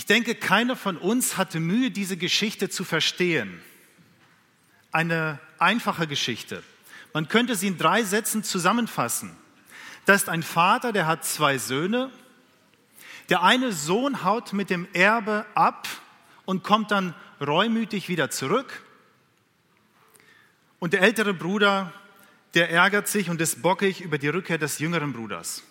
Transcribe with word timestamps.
Ich 0.00 0.06
denke, 0.06 0.34
keiner 0.34 0.76
von 0.76 0.96
uns 0.96 1.36
hatte 1.36 1.60
Mühe, 1.60 1.90
diese 1.90 2.16
Geschichte 2.16 2.70
zu 2.70 2.84
verstehen. 2.84 3.60
Eine 4.92 5.38
einfache 5.58 6.06
Geschichte. 6.06 6.62
Man 7.12 7.28
könnte 7.28 7.54
sie 7.54 7.66
in 7.66 7.76
drei 7.76 8.02
Sätzen 8.02 8.42
zusammenfassen. 8.42 9.36
Da 10.06 10.14
ist 10.14 10.30
ein 10.30 10.42
Vater, 10.42 10.92
der 10.92 11.06
hat 11.06 11.26
zwei 11.26 11.58
Söhne. 11.58 12.10
Der 13.28 13.42
eine 13.42 13.72
Sohn 13.72 14.24
haut 14.24 14.54
mit 14.54 14.70
dem 14.70 14.88
Erbe 14.94 15.44
ab 15.54 15.86
und 16.46 16.64
kommt 16.64 16.92
dann 16.92 17.14
reumütig 17.38 18.08
wieder 18.08 18.30
zurück. 18.30 18.82
Und 20.78 20.94
der 20.94 21.02
ältere 21.02 21.34
Bruder, 21.34 21.92
der 22.54 22.70
ärgert 22.70 23.06
sich 23.06 23.28
und 23.28 23.38
ist 23.42 23.60
bockig 23.60 24.00
über 24.00 24.16
die 24.16 24.28
Rückkehr 24.28 24.56
des 24.56 24.78
jüngeren 24.78 25.12
Bruders. 25.12 25.62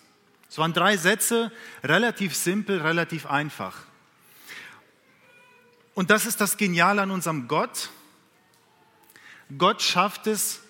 Es 0.48 0.56
waren 0.56 0.72
drei 0.72 0.96
Sätze, 0.96 1.50
relativ 1.82 2.36
simpel, 2.36 2.80
relativ 2.80 3.26
einfach. 3.26 3.89
Und 5.94 6.10
das 6.10 6.26
ist 6.26 6.40
das 6.40 6.56
Geniale 6.56 7.02
an 7.02 7.10
unserem 7.10 7.48
Gott. 7.48 7.90
Gott 9.58 9.82
schafft 9.82 10.26
es, 10.26 10.60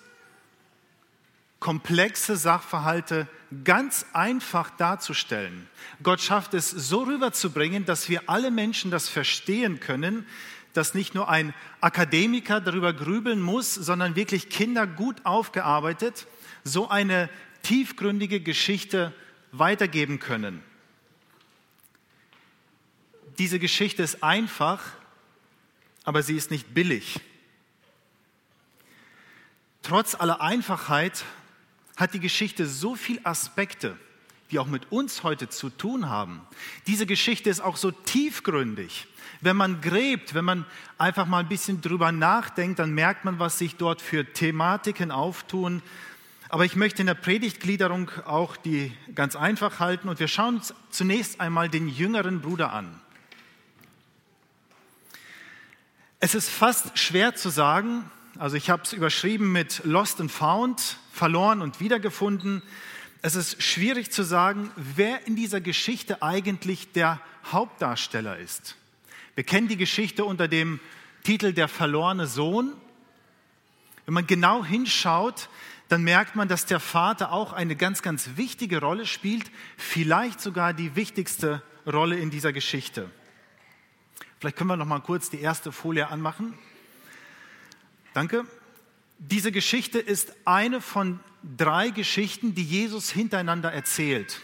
komplexe 1.58 2.36
Sachverhalte 2.36 3.28
ganz 3.64 4.06
einfach 4.14 4.70
darzustellen. 4.70 5.68
Gott 6.02 6.20
schafft 6.20 6.54
es 6.54 6.70
so 6.70 7.02
rüberzubringen, 7.02 7.84
dass 7.84 8.08
wir 8.08 8.22
alle 8.28 8.50
Menschen 8.50 8.90
das 8.90 9.08
verstehen 9.08 9.78
können, 9.78 10.26
dass 10.72 10.94
nicht 10.94 11.14
nur 11.14 11.28
ein 11.28 11.52
Akademiker 11.80 12.60
darüber 12.60 12.92
grübeln 12.92 13.42
muss, 13.42 13.74
sondern 13.74 14.16
wirklich 14.16 14.48
Kinder 14.48 14.86
gut 14.86 15.26
aufgearbeitet 15.26 16.26
so 16.64 16.88
eine 16.88 17.28
tiefgründige 17.62 18.40
Geschichte 18.40 19.12
weitergeben 19.52 20.18
können. 20.18 20.62
Diese 23.38 23.58
Geschichte 23.58 24.02
ist 24.02 24.22
einfach, 24.22 24.82
aber 26.10 26.24
sie 26.24 26.34
ist 26.34 26.50
nicht 26.50 26.74
billig. 26.74 27.20
Trotz 29.80 30.16
aller 30.16 30.40
Einfachheit 30.40 31.24
hat 31.96 32.14
die 32.14 32.18
Geschichte 32.18 32.66
so 32.66 32.96
viele 32.96 33.24
Aspekte, 33.24 33.96
die 34.50 34.58
auch 34.58 34.66
mit 34.66 34.90
uns 34.90 35.22
heute 35.22 35.48
zu 35.50 35.70
tun 35.70 36.08
haben. 36.08 36.40
Diese 36.88 37.06
Geschichte 37.06 37.48
ist 37.48 37.60
auch 37.60 37.76
so 37.76 37.92
tiefgründig. 37.92 39.06
Wenn 39.40 39.56
man 39.56 39.80
gräbt, 39.82 40.34
wenn 40.34 40.44
man 40.44 40.66
einfach 40.98 41.26
mal 41.26 41.38
ein 41.38 41.48
bisschen 41.48 41.80
drüber 41.80 42.10
nachdenkt, 42.10 42.80
dann 42.80 42.90
merkt 42.90 43.24
man, 43.24 43.38
was 43.38 43.58
sich 43.58 43.76
dort 43.76 44.02
für 44.02 44.24
Thematiken 44.24 45.12
auftun. 45.12 45.80
Aber 46.48 46.64
ich 46.64 46.74
möchte 46.74 47.02
in 47.02 47.06
der 47.06 47.14
Predigtgliederung 47.14 48.10
auch 48.26 48.56
die 48.56 48.90
ganz 49.14 49.36
einfach 49.36 49.78
halten 49.78 50.08
und 50.08 50.18
wir 50.18 50.26
schauen 50.26 50.56
uns 50.56 50.74
zunächst 50.90 51.40
einmal 51.40 51.68
den 51.68 51.88
jüngeren 51.88 52.40
Bruder 52.40 52.72
an. 52.72 53.00
Es 56.22 56.34
ist 56.34 56.50
fast 56.50 56.98
schwer 56.98 57.34
zu 57.34 57.48
sagen, 57.48 58.04
also 58.38 58.54
ich 58.54 58.68
habe 58.68 58.82
es 58.82 58.92
überschrieben 58.92 59.52
mit 59.52 59.80
Lost 59.84 60.20
and 60.20 60.30
Found, 60.30 60.98
verloren 61.10 61.62
und 61.62 61.80
wiedergefunden. 61.80 62.62
Es 63.22 63.36
ist 63.36 63.62
schwierig 63.62 64.12
zu 64.12 64.22
sagen, 64.22 64.70
wer 64.76 65.26
in 65.26 65.34
dieser 65.34 65.62
Geschichte 65.62 66.22
eigentlich 66.22 66.92
der 66.92 67.22
Hauptdarsteller 67.50 68.36
ist. 68.36 68.76
Wir 69.34 69.44
kennen 69.44 69.68
die 69.68 69.78
Geschichte 69.78 70.26
unter 70.26 70.46
dem 70.46 70.78
Titel 71.24 71.54
Der 71.54 71.68
verlorene 71.68 72.26
Sohn. 72.26 72.74
Wenn 74.04 74.12
man 74.12 74.26
genau 74.26 74.62
hinschaut, 74.62 75.48
dann 75.88 76.02
merkt 76.02 76.36
man, 76.36 76.48
dass 76.48 76.66
der 76.66 76.80
Vater 76.80 77.32
auch 77.32 77.54
eine 77.54 77.76
ganz, 77.76 78.02
ganz 78.02 78.32
wichtige 78.36 78.80
Rolle 78.80 79.06
spielt, 79.06 79.50
vielleicht 79.78 80.42
sogar 80.42 80.74
die 80.74 80.96
wichtigste 80.96 81.62
Rolle 81.86 82.18
in 82.18 82.28
dieser 82.28 82.52
Geschichte. 82.52 83.10
Vielleicht 84.38 84.56
können 84.56 84.70
wir 84.70 84.76
noch 84.76 84.86
mal 84.86 85.00
kurz 85.00 85.30
die 85.30 85.40
erste 85.40 85.72
Folie 85.72 86.08
anmachen. 86.08 86.58
Danke. 88.14 88.46
Diese 89.18 89.52
Geschichte 89.52 89.98
ist 89.98 90.32
eine 90.46 90.80
von 90.80 91.20
drei 91.56 91.90
Geschichten, 91.90 92.54
die 92.54 92.64
Jesus 92.64 93.10
hintereinander 93.10 93.72
erzählt. 93.72 94.40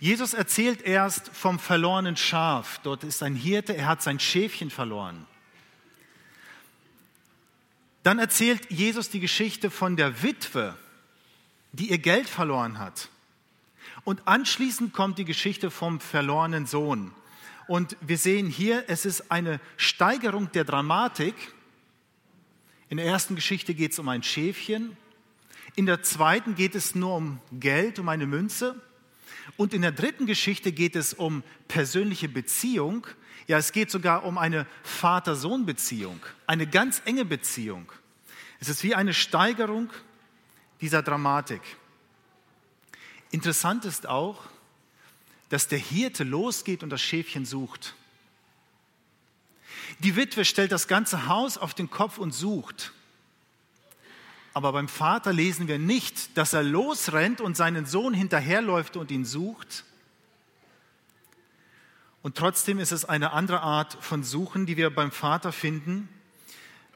Jesus 0.00 0.32
erzählt 0.32 0.82
erst 0.82 1.28
vom 1.28 1.58
verlorenen 1.58 2.16
Schaf. 2.16 2.80
Dort 2.84 3.02
ist 3.02 3.22
ein 3.22 3.34
Hirte, 3.34 3.76
er 3.76 3.86
hat 3.86 4.02
sein 4.02 4.20
Schäfchen 4.20 4.70
verloren. 4.70 5.26
Dann 8.04 8.20
erzählt 8.20 8.70
Jesus 8.70 9.10
die 9.10 9.20
Geschichte 9.20 9.70
von 9.70 9.96
der 9.96 10.22
Witwe, 10.22 10.76
die 11.72 11.90
ihr 11.90 11.98
Geld 11.98 12.28
verloren 12.28 12.78
hat. 12.78 13.08
Und 14.04 14.26
anschließend 14.26 14.92
kommt 14.92 15.18
die 15.18 15.24
Geschichte 15.24 15.70
vom 15.70 16.00
verlorenen 16.00 16.66
Sohn. 16.66 17.12
Und 17.68 17.98
wir 18.00 18.16
sehen 18.16 18.48
hier, 18.48 18.84
es 18.88 19.04
ist 19.04 19.30
eine 19.30 19.60
Steigerung 19.76 20.50
der 20.52 20.64
Dramatik. 20.64 21.34
In 22.88 22.96
der 22.96 23.04
ersten 23.04 23.34
Geschichte 23.34 23.74
geht 23.74 23.92
es 23.92 23.98
um 23.98 24.08
ein 24.08 24.22
Schäfchen. 24.22 24.96
In 25.76 25.84
der 25.84 26.02
zweiten 26.02 26.54
geht 26.54 26.74
es 26.74 26.94
nur 26.94 27.14
um 27.14 27.40
Geld, 27.52 27.98
um 27.98 28.08
eine 28.08 28.26
Münze. 28.26 28.80
Und 29.58 29.74
in 29.74 29.82
der 29.82 29.92
dritten 29.92 30.24
Geschichte 30.24 30.72
geht 30.72 30.96
es 30.96 31.12
um 31.12 31.42
persönliche 31.68 32.30
Beziehung. 32.30 33.06
Ja, 33.46 33.58
es 33.58 33.72
geht 33.72 33.90
sogar 33.90 34.24
um 34.24 34.38
eine 34.38 34.66
Vater-Sohn-Beziehung, 34.82 36.20
eine 36.46 36.66
ganz 36.66 37.02
enge 37.04 37.26
Beziehung. 37.26 37.92
Es 38.60 38.70
ist 38.70 38.82
wie 38.82 38.94
eine 38.94 39.12
Steigerung 39.12 39.90
dieser 40.80 41.02
Dramatik. 41.02 41.60
Interessant 43.30 43.84
ist 43.84 44.06
auch, 44.06 44.42
dass 45.48 45.68
der 45.68 45.78
Hirte 45.78 46.24
losgeht 46.24 46.82
und 46.82 46.90
das 46.90 47.00
Schäfchen 47.00 47.46
sucht. 47.46 47.94
Die 50.00 50.16
Witwe 50.16 50.44
stellt 50.44 50.72
das 50.72 50.88
ganze 50.88 51.26
Haus 51.26 51.58
auf 51.58 51.74
den 51.74 51.90
Kopf 51.90 52.18
und 52.18 52.32
sucht. 52.32 52.92
Aber 54.54 54.72
beim 54.72 54.88
Vater 54.88 55.32
lesen 55.32 55.68
wir 55.68 55.78
nicht, 55.78 56.36
dass 56.36 56.52
er 56.52 56.62
losrennt 56.62 57.40
und 57.40 57.56
seinen 57.56 57.86
Sohn 57.86 58.14
hinterherläuft 58.14 58.96
und 58.96 59.10
ihn 59.10 59.24
sucht. 59.24 59.84
Und 62.22 62.36
trotzdem 62.36 62.78
ist 62.78 62.92
es 62.92 63.04
eine 63.04 63.32
andere 63.32 63.60
Art 63.60 63.96
von 64.00 64.24
Suchen, 64.24 64.66
die 64.66 64.76
wir 64.76 64.90
beim 64.90 65.12
Vater 65.12 65.52
finden. 65.52 66.08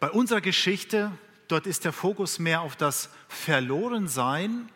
Bei 0.00 0.10
unserer 0.10 0.40
Geschichte, 0.40 1.12
dort 1.48 1.66
ist 1.66 1.84
der 1.84 1.92
Fokus 1.92 2.38
mehr 2.38 2.62
auf 2.62 2.76
das 2.76 3.08
Verlorensein 3.28 4.68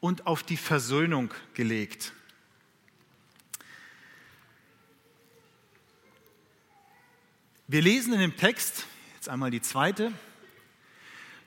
und 0.00 0.26
auf 0.26 0.42
die 0.42 0.56
Versöhnung 0.56 1.32
gelegt. 1.54 2.12
Wir 7.70 7.82
lesen 7.82 8.14
in 8.14 8.20
dem 8.20 8.36
Text, 8.36 8.86
jetzt 9.16 9.28
einmal 9.28 9.50
die 9.50 9.60
zweite, 9.60 10.10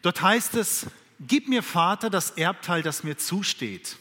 Dort 0.03 0.21
heißt 0.21 0.55
es, 0.55 0.87
gib 1.19 1.47
mir 1.47 1.61
Vater 1.61 2.09
das 2.09 2.31
Erbteil, 2.31 2.81
das 2.81 3.03
mir 3.03 3.17
zusteht. 3.17 3.97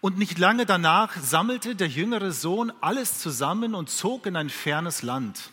Und 0.00 0.18
nicht 0.18 0.38
lange 0.38 0.66
danach 0.66 1.16
sammelte 1.16 1.74
der 1.74 1.88
jüngere 1.88 2.32
Sohn 2.32 2.72
alles 2.80 3.18
zusammen 3.18 3.74
und 3.74 3.88
zog 3.88 4.26
in 4.26 4.36
ein 4.36 4.50
fernes 4.50 5.02
Land. 5.02 5.50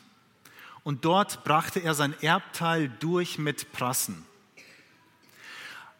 Und 0.83 1.05
dort 1.05 1.45
brachte 1.45 1.79
er 1.79 1.93
sein 1.93 2.13
Erbteil 2.21 2.89
durch 2.99 3.37
mit 3.37 3.71
Prassen. 3.71 4.25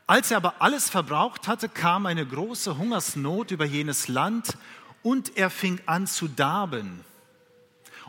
Als 0.06 0.32
er 0.32 0.38
aber 0.38 0.62
alles 0.62 0.90
verbraucht 0.90 1.48
hatte, 1.48 1.70
kam 1.70 2.06
eine 2.06 2.26
große 2.26 2.78
Hungersnot 2.78 3.52
über 3.52 3.64
jenes 3.64 4.10
Land 4.10 4.58
und 5.02 5.38
er 5.38 5.50
fing 5.50 5.80
an 5.86 6.08
zu 6.08 6.28
darben 6.28 7.06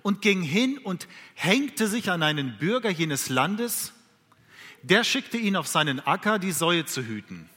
und 0.05 0.23
ging 0.23 0.43
hin 0.43 0.79
und 0.79 1.09
hängte 1.35 1.89
sich 1.89 2.13
an 2.13 2.23
einen 2.23 2.59
Bürger 2.59 2.91
jenes 2.91 3.29
Landes 3.29 3.93
der 4.85 5.03
schickte 5.03 5.39
ihn 5.39 5.57
auf 5.57 5.67
seinen 5.67 6.07
Acker, 6.07 6.39
die 6.39 6.53
Säue 6.53 6.85
zu 6.85 7.03
hüten. 7.03 7.49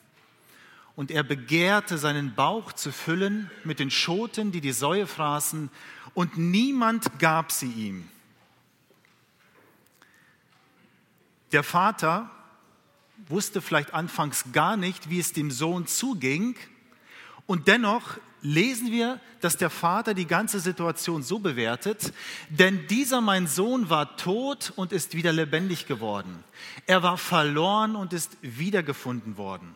Und 0.95 1.11
er 1.11 1.23
begehrte, 1.23 1.97
seinen 1.97 2.35
Bauch 2.35 2.71
zu 2.71 2.91
füllen 2.91 3.51
mit 3.65 3.79
den 3.79 3.91
Schoten, 3.91 4.53
die 4.53 4.61
die 4.61 4.71
Säue 4.71 5.07
fraßen, 5.07 5.69
und 6.13 6.37
niemand 6.37 7.19
gab 7.19 7.51
sie 7.51 7.69
ihm. 7.69 8.09
Der 11.51 11.63
Vater 11.63 12.31
wusste 13.27 13.61
vielleicht 13.61 13.93
anfangs 13.93 14.45
gar 14.53 14.77
nicht, 14.77 15.09
wie 15.09 15.19
es 15.19 15.33
dem 15.33 15.51
Sohn 15.51 15.85
zuging, 15.85 16.55
und 17.47 17.67
dennoch 17.67 18.17
lesen 18.41 18.91
wir, 18.91 19.19
dass 19.41 19.57
der 19.57 19.69
Vater 19.69 20.13
die 20.13 20.27
ganze 20.27 20.59
Situation 20.59 21.23
so 21.23 21.39
bewertet, 21.39 22.13
denn 22.49 22.87
dieser 22.87 23.21
mein 23.21 23.47
Sohn 23.47 23.89
war 23.89 24.15
tot 24.17 24.71
und 24.75 24.91
ist 24.93 25.15
wieder 25.15 25.33
lebendig 25.33 25.87
geworden. 25.87 26.43
Er 26.85 27.01
war 27.03 27.17
verloren 27.17 27.95
und 27.95 28.13
ist 28.13 28.37
wiedergefunden 28.41 29.37
worden. 29.37 29.73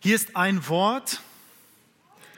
Hier 0.00 0.14
ist 0.14 0.36
ein 0.36 0.66
Wort, 0.68 1.20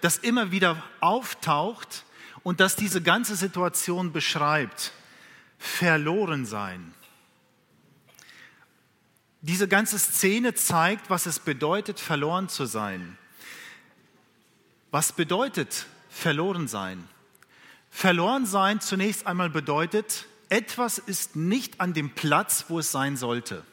das 0.01 0.17
immer 0.17 0.51
wieder 0.51 0.83
auftaucht 1.01 2.05
und 2.43 2.61
das 2.61 2.75
diese 2.75 3.03
ganze 3.03 3.37
Situation 3.37 4.13
beschreibt. 4.13 4.93
Verloren 5.59 6.47
sein. 6.47 6.95
Diese 9.43 9.69
ganze 9.69 9.99
Szene 9.99 10.55
zeigt, 10.55 11.09
was 11.09 11.27
es 11.27 11.39
bedeutet, 11.39 11.99
verloren 11.99 12.49
zu 12.49 12.67
sein. 12.67 13.17
Was 14.91 15.13
bedeutet 15.13 15.87
verloren 16.11 16.69
sein? 16.69 17.09
Verloren 17.91 18.45
sein 18.45 18.81
zunächst 18.81 19.27
einmal 19.27 19.51
bedeutet, 19.51 20.27
etwas 20.49 20.99
ist 20.99 21.37
nicht 21.37 21.81
an 21.81 21.95
dem 21.95 22.11
Platz, 22.11 22.67
wo 22.69 22.81
es 22.81 22.91
sein 22.91 23.17
sollte. 23.17 23.65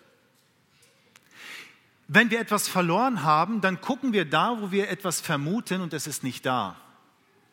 Wenn 2.07 2.29
wir 2.29 2.39
etwas 2.39 2.69
verloren 2.69 3.23
haben, 3.23 3.59
dann 3.59 3.81
gucken 3.81 4.13
wir 4.13 4.23
da, 4.23 4.61
wo 4.61 4.71
wir 4.71 4.89
etwas 4.89 5.19
vermuten 5.19 5.81
und 5.81 5.93
es 5.93 6.07
ist 6.07 6.23
nicht 6.23 6.45
da. 6.45 6.77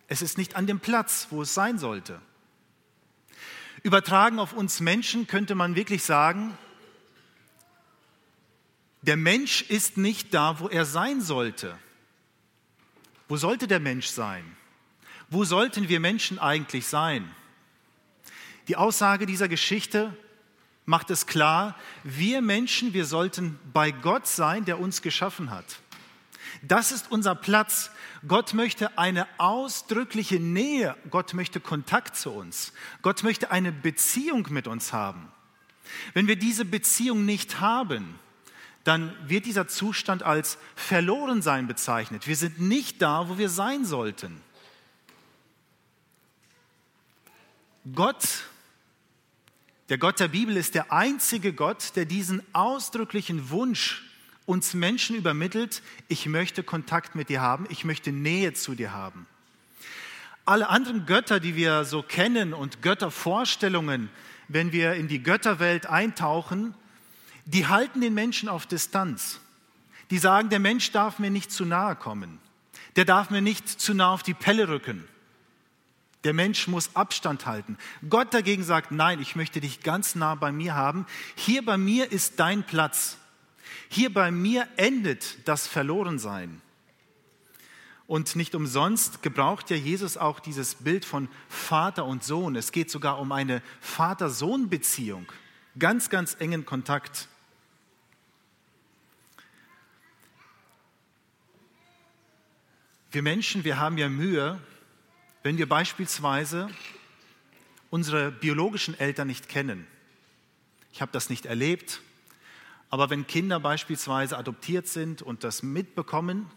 Es 0.07 0.23
ist 0.23 0.39
nicht 0.39 0.55
an 0.55 0.67
dem 0.67 0.79
Platz, 0.79 1.29
wo 1.31 1.43
es 1.43 1.55
sein 1.55 1.79
sollte. 1.79 2.21
Übertragen 3.83 4.39
auf 4.39 4.53
uns 4.53 4.81
Menschen 4.81 5.27
könnte 5.27 5.55
man 5.55 5.75
wirklich 5.75 6.05
sagen, 6.05 6.57
der 9.07 9.17
Mensch 9.17 9.63
ist 9.63 9.97
nicht 9.99 10.33
da, 10.33 10.61
wo 10.61 10.69
er 10.69 10.85
sein 10.85 11.21
sollte. 11.21 11.79
Wo 13.29 13.37
sollte 13.37 13.67
der 13.67 13.81
Mensch 13.81 14.07
sein? 14.07 14.45
Wo 15.29 15.45
sollten 15.45 15.89
wir 15.89 16.01
Menschen 16.01 16.39
eigentlich 16.39 16.87
sein? 16.87 17.31
Die 18.69 18.77
Aussage 18.77 19.27
dieser 19.27 19.49
Geschichte 19.49 20.17
macht 20.87 21.11
es 21.11 21.27
klar, 21.27 21.77
wir 22.03 22.41
Menschen, 22.41 22.95
wir 22.95 23.05
sollten 23.05 23.59
bei 23.73 23.91
Gott 23.91 24.27
sein, 24.27 24.65
der 24.65 24.79
uns 24.81 25.03
geschaffen 25.03 25.51
hat. 25.51 25.81
Das 26.63 26.93
ist 26.93 27.11
unser 27.11 27.35
Platz. 27.35 27.91
Gott 28.27 28.55
möchte 28.55 28.97
eine 28.97 29.27
ausdrückliche 29.39 30.41
Nähe, 30.41 30.97
Gott 31.11 31.35
möchte 31.35 31.61
Kontakt 31.61 32.17
zu 32.17 32.31
uns, 32.31 32.73
Gott 33.03 33.23
möchte 33.23 33.51
eine 33.51 33.71
Beziehung 33.71 34.47
mit 34.51 34.67
uns 34.67 34.93
haben. 34.95 35.29
Wenn 36.15 36.27
wir 36.27 36.37
diese 36.37 36.65
Beziehung 36.65 37.27
nicht 37.27 37.61
haben, 37.61 38.19
dann 38.85 39.17
wird 39.27 39.47
dieser 39.47 39.67
Zustand 39.67 40.23
als 40.23 40.59
Verlorensein 40.77 41.67
bezeichnet. 41.67 42.27
Wir 42.27 42.37
sind 42.37 42.61
nicht 42.61 43.01
da, 43.01 43.29
wo 43.29 43.39
wir 43.39 43.49
sein 43.49 43.85
sollten. 43.85 44.41
Gott, 47.95 48.45
der 49.89 49.99
Gott 49.99 50.21
der 50.21 50.29
Bibel, 50.29 50.57
ist 50.57 50.75
der 50.75 50.93
einzige 50.93 51.53
Gott, 51.53 51.97
der 51.97 52.05
diesen 52.05 52.43
ausdrücklichen 52.55 53.51
Wunsch 53.51 54.03
uns 54.47 54.75
Menschen 54.75 55.17
übermittelt, 55.17 55.83
ich 56.09 56.27
möchte 56.27 56.63
Kontakt 56.63 57.15
mit 57.15 57.31
dir 57.31 57.41
haben, 57.41 57.67
ich 57.71 57.85
möchte 57.85 58.13
Nähe 58.13 58.53
zu 58.53 58.75
dir 58.75 58.93
haben. 58.93 59.27
Alle 60.45 60.69
anderen 60.69 61.07
Götter, 61.07 61.41
die 61.41 61.57
wir 61.57 61.85
so 61.85 62.03
kennen 62.03 62.53
und 62.53 62.83
Göttervorstellungen, 62.83 64.11
wenn 64.49 64.73
wir 64.73 64.93
in 64.95 65.09
die 65.09 65.23
Götterwelt 65.23 65.87
eintauchen, 65.87 66.75
die 67.45 67.67
halten 67.67 68.01
den 68.01 68.15
Menschen 68.15 68.49
auf 68.49 68.67
Distanz. 68.67 69.41
Die 70.11 70.19
sagen, 70.19 70.49
der 70.49 70.61
Mensch 70.61 70.93
darf 70.93 71.19
mir 71.19 71.31
nicht 71.31 71.51
zu 71.51 71.65
nahe 71.65 71.97
kommen. 71.97 72.39
Der 72.97 73.05
darf 73.05 73.31
mir 73.31 73.41
nicht 73.41 73.69
zu 73.69 73.95
nah 73.95 74.13
auf 74.13 74.23
die 74.23 74.35
Pelle 74.35 74.69
rücken. 74.69 75.09
Der 76.25 76.33
Mensch 76.33 76.69
muss 76.69 76.97
Abstand 76.97 77.45
halten. 77.45 77.77
Gott 78.09 78.33
dagegen 78.33 78.65
sagt, 78.65 78.93
nein, 78.93 79.21
ich 79.21 79.37
möchte 79.37 79.61
dich 79.61 79.83
ganz 79.83 80.15
nah 80.15 80.35
bei 80.35 80.53
mir 80.53 80.75
haben. 80.75 81.07
Hier 81.35 81.65
bei 81.65 81.77
mir 81.77 82.13
ist 82.13 82.41
dein 82.41 82.63
Platz. 82.63 83.19
Hier 83.89 84.13
bei 84.13 84.31
mir 84.31 84.67
endet 84.77 85.47
das 85.47 85.67
Verlorensein. 85.67 86.63
Und 88.07 88.37
nicht 88.37 88.55
umsonst 88.55 89.23
gebraucht 89.23 89.71
ja 89.71 89.77
Jesus 89.77 90.17
auch 90.17 90.41
dieses 90.41 90.77
Bild 90.77 91.05
von 91.05 91.29
Vater 91.49 92.05
und 92.05 92.23
Sohn. 92.23 92.57
Es 92.57 92.73
geht 92.73 92.91
sogar 92.91 93.19
um 93.19 93.33
eine 93.33 93.63
Vater-Sohn-Beziehung. 93.81 95.31
Ganz, 95.79 96.11
ganz 96.11 96.37
engen 96.39 96.65
Kontakt. 96.65 97.29
Wir 103.15 103.23
Menschen, 103.23 103.63
wir 103.63 103.79
haben 103.79 103.97
ja 103.97 104.09
Mühe, 104.09 104.59
wenn 105.45 105.57
wir 105.57 105.69
beispielsweise 105.69 106.69
unsere 107.89 108.33
biologischen 108.33 108.99
Eltern 108.99 109.29
nicht 109.29 109.49
kennen. 109.49 109.87
Ich 110.91 111.01
habe 111.01 111.13
das 111.13 111.31
nicht 111.31 111.47
erlebt, 111.47 112.01
aber 112.91 113.11
wenn 113.11 113.25
Kinder 113.29 113.61
beispielsweise 113.61 114.37
adoptiert 114.37 114.89
sind 114.89 115.23
und 115.23 115.45
das 115.45 115.63
mitbekommen, 115.63 116.51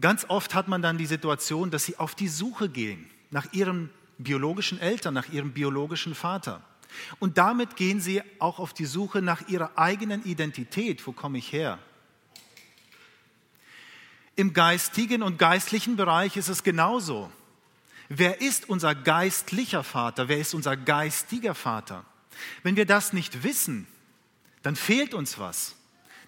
ganz 0.00 0.24
oft 0.30 0.54
hat 0.54 0.68
man 0.68 0.80
dann 0.80 0.96
die 0.96 1.04
Situation, 1.04 1.70
dass 1.70 1.84
sie 1.84 1.98
auf 1.98 2.14
die 2.14 2.28
Suche 2.28 2.70
gehen 2.70 3.04
nach 3.30 3.52
ihren 3.52 3.90
biologischen 4.16 4.80
Eltern, 4.80 5.12
nach 5.12 5.28
ihrem 5.28 5.52
biologischen 5.52 6.14
Vater. 6.14 6.62
Und 7.18 7.36
damit 7.36 7.76
gehen 7.76 8.00
sie 8.00 8.22
auch 8.38 8.58
auf 8.58 8.72
die 8.72 8.86
Suche 8.86 9.20
nach 9.20 9.46
ihrer 9.46 9.76
eigenen 9.76 10.24
Identität. 10.24 11.06
Wo 11.06 11.12
komme 11.12 11.36
ich 11.36 11.52
her? 11.52 11.78
Im 14.42 14.54
geistigen 14.54 15.22
und 15.22 15.38
geistlichen 15.38 15.94
Bereich 15.94 16.36
ist 16.36 16.48
es 16.48 16.64
genauso. 16.64 17.30
Wer 18.08 18.40
ist 18.40 18.68
unser 18.68 18.92
geistlicher 18.92 19.84
Vater? 19.84 20.26
Wer 20.26 20.38
ist 20.38 20.52
unser 20.52 20.76
geistiger 20.76 21.54
Vater? 21.54 22.04
Wenn 22.64 22.74
wir 22.74 22.84
das 22.84 23.12
nicht 23.12 23.44
wissen, 23.44 23.86
dann 24.64 24.74
fehlt 24.74 25.14
uns 25.14 25.38
was. 25.38 25.76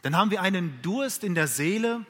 Dann 0.02 0.16
haben 0.16 0.30
wir 0.30 0.42
einen 0.42 0.80
Durst 0.80 1.24
in 1.24 1.34
der 1.34 1.48
Seele 1.48 2.06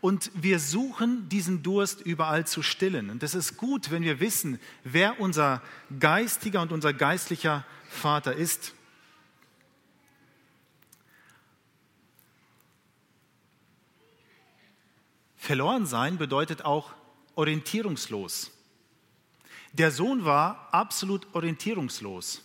und 0.00 0.30
wir 0.32 0.60
suchen 0.60 1.28
diesen 1.28 1.64
Durst 1.64 2.02
überall 2.02 2.46
zu 2.46 2.62
stillen. 2.62 3.10
Und 3.10 3.24
es 3.24 3.34
ist 3.34 3.56
gut, 3.56 3.90
wenn 3.90 4.04
wir 4.04 4.20
wissen, 4.20 4.60
wer 4.84 5.18
unser 5.18 5.60
geistiger 5.98 6.62
und 6.62 6.70
unser 6.70 6.92
geistlicher 6.92 7.64
Vater 7.90 8.32
ist. 8.32 8.74
Verloren 15.38 15.86
sein 15.86 16.18
bedeutet 16.18 16.64
auch 16.64 16.92
orientierungslos. 17.36 18.50
Der 19.72 19.90
Sohn 19.92 20.24
war 20.24 20.68
absolut 20.72 21.26
orientierungslos. 21.32 22.42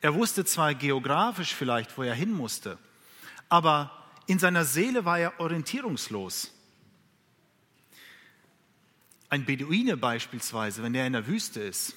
Er 0.00 0.14
wusste 0.14 0.44
zwar 0.44 0.74
geografisch 0.74 1.54
vielleicht, 1.54 1.96
wo 1.96 2.02
er 2.02 2.14
hin 2.14 2.32
musste, 2.32 2.78
aber 3.48 3.90
in 4.26 4.38
seiner 4.38 4.64
Seele 4.64 5.04
war 5.04 5.18
er 5.18 5.38
orientierungslos. 5.38 6.50
Ein 9.28 9.44
Beduine 9.44 9.96
beispielsweise, 9.96 10.82
wenn 10.82 10.94
er 10.94 11.06
in 11.06 11.12
der 11.12 11.26
Wüste 11.26 11.60
ist, 11.60 11.94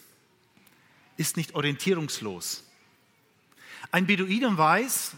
ist 1.18 1.38
nicht 1.38 1.56
orientierungslos. 1.56 2.64
Ein 3.92 4.06
Beduine 4.06 4.58
weiß, 4.58 5.16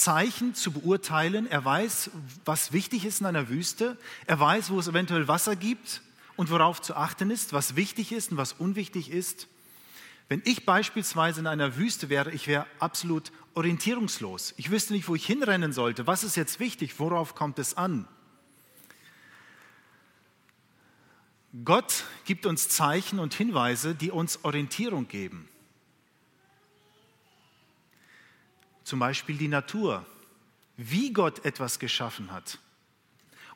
Zeichen 0.00 0.54
zu 0.54 0.72
beurteilen. 0.72 1.46
Er 1.46 1.64
weiß, 1.64 2.10
was 2.44 2.72
wichtig 2.72 3.04
ist 3.04 3.20
in 3.20 3.26
einer 3.26 3.48
Wüste. 3.48 3.96
Er 4.26 4.38
weiß, 4.38 4.70
wo 4.70 4.78
es 4.78 4.88
eventuell 4.88 5.28
Wasser 5.28 5.56
gibt 5.56 6.02
und 6.36 6.50
worauf 6.50 6.80
zu 6.80 6.94
achten 6.94 7.30
ist, 7.30 7.52
was 7.52 7.76
wichtig 7.76 8.12
ist 8.12 8.30
und 8.30 8.36
was 8.36 8.52
unwichtig 8.52 9.10
ist. 9.10 9.48
Wenn 10.28 10.42
ich 10.44 10.66
beispielsweise 10.66 11.40
in 11.40 11.46
einer 11.46 11.76
Wüste 11.76 12.10
wäre, 12.10 12.30
ich 12.32 12.46
wäre 12.46 12.66
absolut 12.78 13.32
orientierungslos. 13.54 14.54
Ich 14.56 14.70
wüsste 14.70 14.92
nicht, 14.92 15.08
wo 15.08 15.14
ich 15.14 15.26
hinrennen 15.26 15.72
sollte. 15.72 16.06
Was 16.06 16.22
ist 16.22 16.36
jetzt 16.36 16.60
wichtig? 16.60 16.98
Worauf 16.98 17.34
kommt 17.34 17.58
es 17.58 17.76
an? 17.76 18.06
Gott 21.64 22.04
gibt 22.24 22.44
uns 22.44 22.68
Zeichen 22.68 23.18
und 23.18 23.34
Hinweise, 23.34 23.94
die 23.94 24.10
uns 24.10 24.44
Orientierung 24.44 25.08
geben. 25.08 25.47
Zum 28.88 28.98
Beispiel 28.98 29.36
die 29.36 29.48
Natur, 29.48 30.04
wie 30.76 31.12
Gott 31.12 31.44
etwas 31.44 31.78
geschaffen 31.78 32.32
hat 32.32 32.58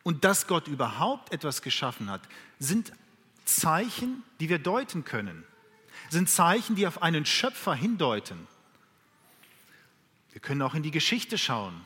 und 0.03 0.25
dass 0.25 0.47
Gott 0.47 0.69
überhaupt 0.69 1.33
etwas 1.33 1.63
geschaffen 1.63 2.11
hat, 2.11 2.21
sind 2.59 2.93
Zeichen, 3.45 4.23
die 4.41 4.49
wir 4.49 4.59
deuten 4.59 5.05
können, 5.05 5.45
sind 6.11 6.29
Zeichen, 6.29 6.77
die 6.77 6.87
auf 6.87 7.03
einen 7.03 7.25
Schöpfer 7.25 7.75
hindeuten. 7.75 8.47
Wir 10.33 10.41
können 10.41 10.63
auch 10.63 10.75
in 10.75 10.83
die 10.83 10.91
Geschichte 10.91 11.39
schauen, 11.39 11.81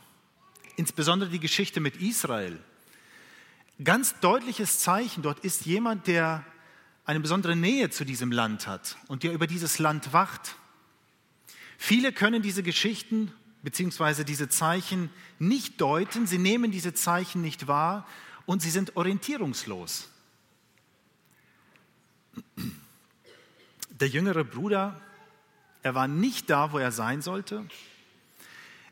insbesondere 0.77 1.31
die 1.31 1.41
Geschichte 1.41 1.81
mit 1.81 1.97
Israel. 1.97 2.59
Ganz 3.83 4.19
deutliches 4.21 4.81
Zeichen, 4.81 5.23
dort 5.23 5.41
ist 5.41 5.67
jemand, 5.67 6.07
der 6.07 6.45
eine 7.05 7.21
besondere 7.21 7.55
Nähe 7.55 7.91
zu 7.91 8.05
diesem 8.05 8.33
Land 8.33 8.67
hat 8.67 8.97
und 9.07 9.23
der 9.23 9.33
über 9.33 9.47
dieses 9.47 9.79
Land 9.79 10.13
wacht. 10.13 10.57
Viele 11.79 12.13
können 12.13 12.43
diese 12.43 12.63
Geschichten 12.63 13.33
bzw. 13.63 14.25
diese 14.25 14.49
Zeichen 14.49 15.11
nicht 15.39 15.81
deuten, 15.81 16.27
sie 16.27 16.39
nehmen 16.39 16.71
diese 16.71 16.95
Zeichen 16.95 17.43
nicht 17.43 17.67
wahr 17.67 18.07
und 18.47 18.63
sie 18.63 18.71
sind 18.71 18.97
orientierungslos. 18.97 20.09
Der 23.91 24.09
jüngere 24.09 24.45
Bruder, 24.45 25.01
er 25.83 25.95
war 25.95 26.09
nicht 26.09 26.51
da, 26.51 26.73
wo 26.73 26.79
er 26.79 26.93
sein 26.93 27.23
sollte. 27.23 27.67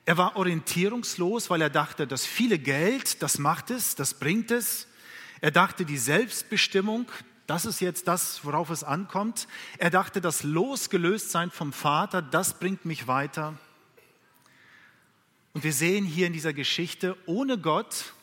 Er 0.06 0.18
war 0.18 0.36
orientierungslos, 0.36 1.50
weil 1.50 1.62
er 1.62 1.70
dachte, 1.70 2.06
das 2.06 2.26
viele 2.26 2.58
Geld, 2.58 3.22
das 3.22 3.38
macht 3.38 3.70
es, 3.70 3.94
das 3.94 4.14
bringt 4.14 4.50
es. 4.50 4.86
Er 5.40 5.50
dachte, 5.50 5.84
die 5.84 5.98
Selbstbestimmung, 5.98 7.06
das 7.46 7.66
ist 7.66 7.80
jetzt 7.80 8.08
das, 8.08 8.44
worauf 8.44 8.70
es 8.70 8.84
ankommt. 8.84 9.48
Er 9.78 9.90
dachte, 9.90 10.20
das 10.20 10.42
Losgelöstsein 10.42 11.50
vom 11.50 11.72
Vater, 11.72 12.22
das 12.22 12.58
bringt 12.58 12.84
mich 12.84 13.06
weiter. 13.06 13.58
Und 15.52 15.62
wir 15.62 15.72
sehen 15.72 16.04
hier 16.04 16.26
in 16.26 16.32
dieser 16.32 16.52
Geschichte, 16.52 17.16
ohne 17.26 17.58
Gott 17.58 18.14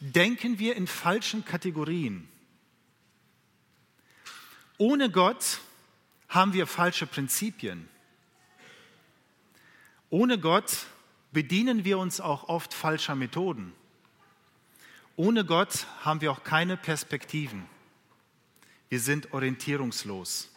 denken 0.00 0.58
wir 0.58 0.74
in 0.76 0.86
falschen 0.86 1.44
Kategorien. 1.44 2.28
Ohne 4.78 5.10
Gott 5.10 5.60
haben 6.28 6.54
wir 6.54 6.66
falsche 6.66 7.06
Prinzipien. 7.06 7.88
Ohne 10.08 10.38
Gott 10.38 10.86
bedienen 11.32 11.84
wir 11.84 11.98
uns 11.98 12.20
auch 12.20 12.48
oft 12.48 12.72
falscher 12.72 13.14
Methoden. 13.14 13.72
Ohne 15.16 15.44
Gott 15.44 15.86
haben 16.02 16.20
wir 16.20 16.32
auch 16.32 16.42
keine 16.42 16.76
Perspektiven. 16.76 17.68
Wir 18.90 18.98
sind 18.98 19.32
orientierungslos. 19.32 20.48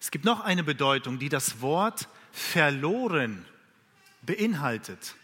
Es 0.00 0.10
gibt 0.10 0.24
noch 0.24 0.40
eine 0.40 0.64
Bedeutung, 0.64 1.18
die 1.18 1.28
das 1.28 1.60
Wort 1.60 2.08
verloren 2.32 3.44
beinhaltet. 4.22 5.16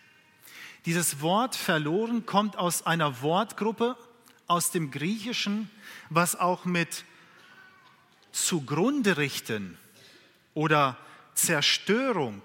Dieses 0.84 1.22
Wort 1.22 1.56
verloren 1.56 2.26
kommt 2.26 2.56
aus 2.56 2.84
einer 2.84 3.22
Wortgruppe 3.22 3.96
aus 4.46 4.70
dem 4.70 4.90
Griechischen, 4.90 5.70
was 6.10 6.36
auch 6.36 6.66
mit 6.66 7.04
zugrunde 8.30 9.16
richten 9.16 9.78
oder 10.52 10.98
Zerstörung 11.34 12.42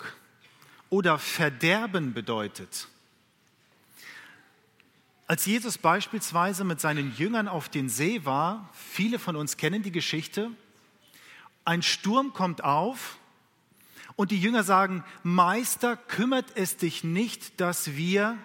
oder 0.90 1.20
Verderben 1.20 2.14
bedeutet. 2.14 2.88
Als 5.28 5.46
Jesus 5.46 5.78
beispielsweise 5.80 6.64
mit 6.64 6.80
seinen 6.80 7.16
Jüngern 7.16 7.48
auf 7.48 7.68
den 7.68 7.90
See 7.90 8.26
war, 8.26 8.70
viele 8.74 9.18
von 9.18 9.36
uns 9.36 9.58
kennen 9.58 9.82
die 9.82 9.92
Geschichte, 9.92 10.52
ein 11.64 11.82
Sturm 11.82 12.32
kommt 12.34 12.64
auf 12.64 13.18
und 14.16 14.30
die 14.30 14.40
Jünger 14.40 14.64
sagen, 14.64 15.04
Meister, 15.24 15.98
kümmert 15.98 16.46
es 16.56 16.78
dich 16.78 17.04
nicht, 17.04 17.60
dass 17.60 17.96
wir 17.96 18.38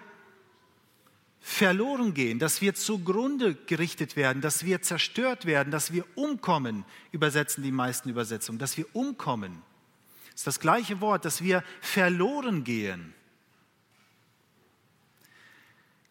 verloren 1.39 2.15
gehen, 2.15 2.39
dass 2.39 2.61
wir 2.61 2.73
zugrunde 2.73 3.55
gerichtet 3.67 4.15
werden, 4.15 4.41
dass 4.41 4.65
wir 4.65 4.81
zerstört 4.81 5.45
werden, 5.45 5.71
dass 5.71 5.93
wir 5.93 6.05
umkommen, 6.15 6.83
übersetzen 7.11 7.63
die 7.63 7.71
meisten 7.71 8.09
Übersetzungen, 8.09 8.57
dass 8.57 8.77
wir 8.77 8.85
umkommen. 8.93 9.61
Das 10.31 10.41
ist 10.41 10.47
das 10.47 10.59
gleiche 10.59 10.99
Wort, 10.99 11.25
dass 11.25 11.43
wir 11.43 11.63
verloren 11.79 12.63
gehen. 12.63 13.13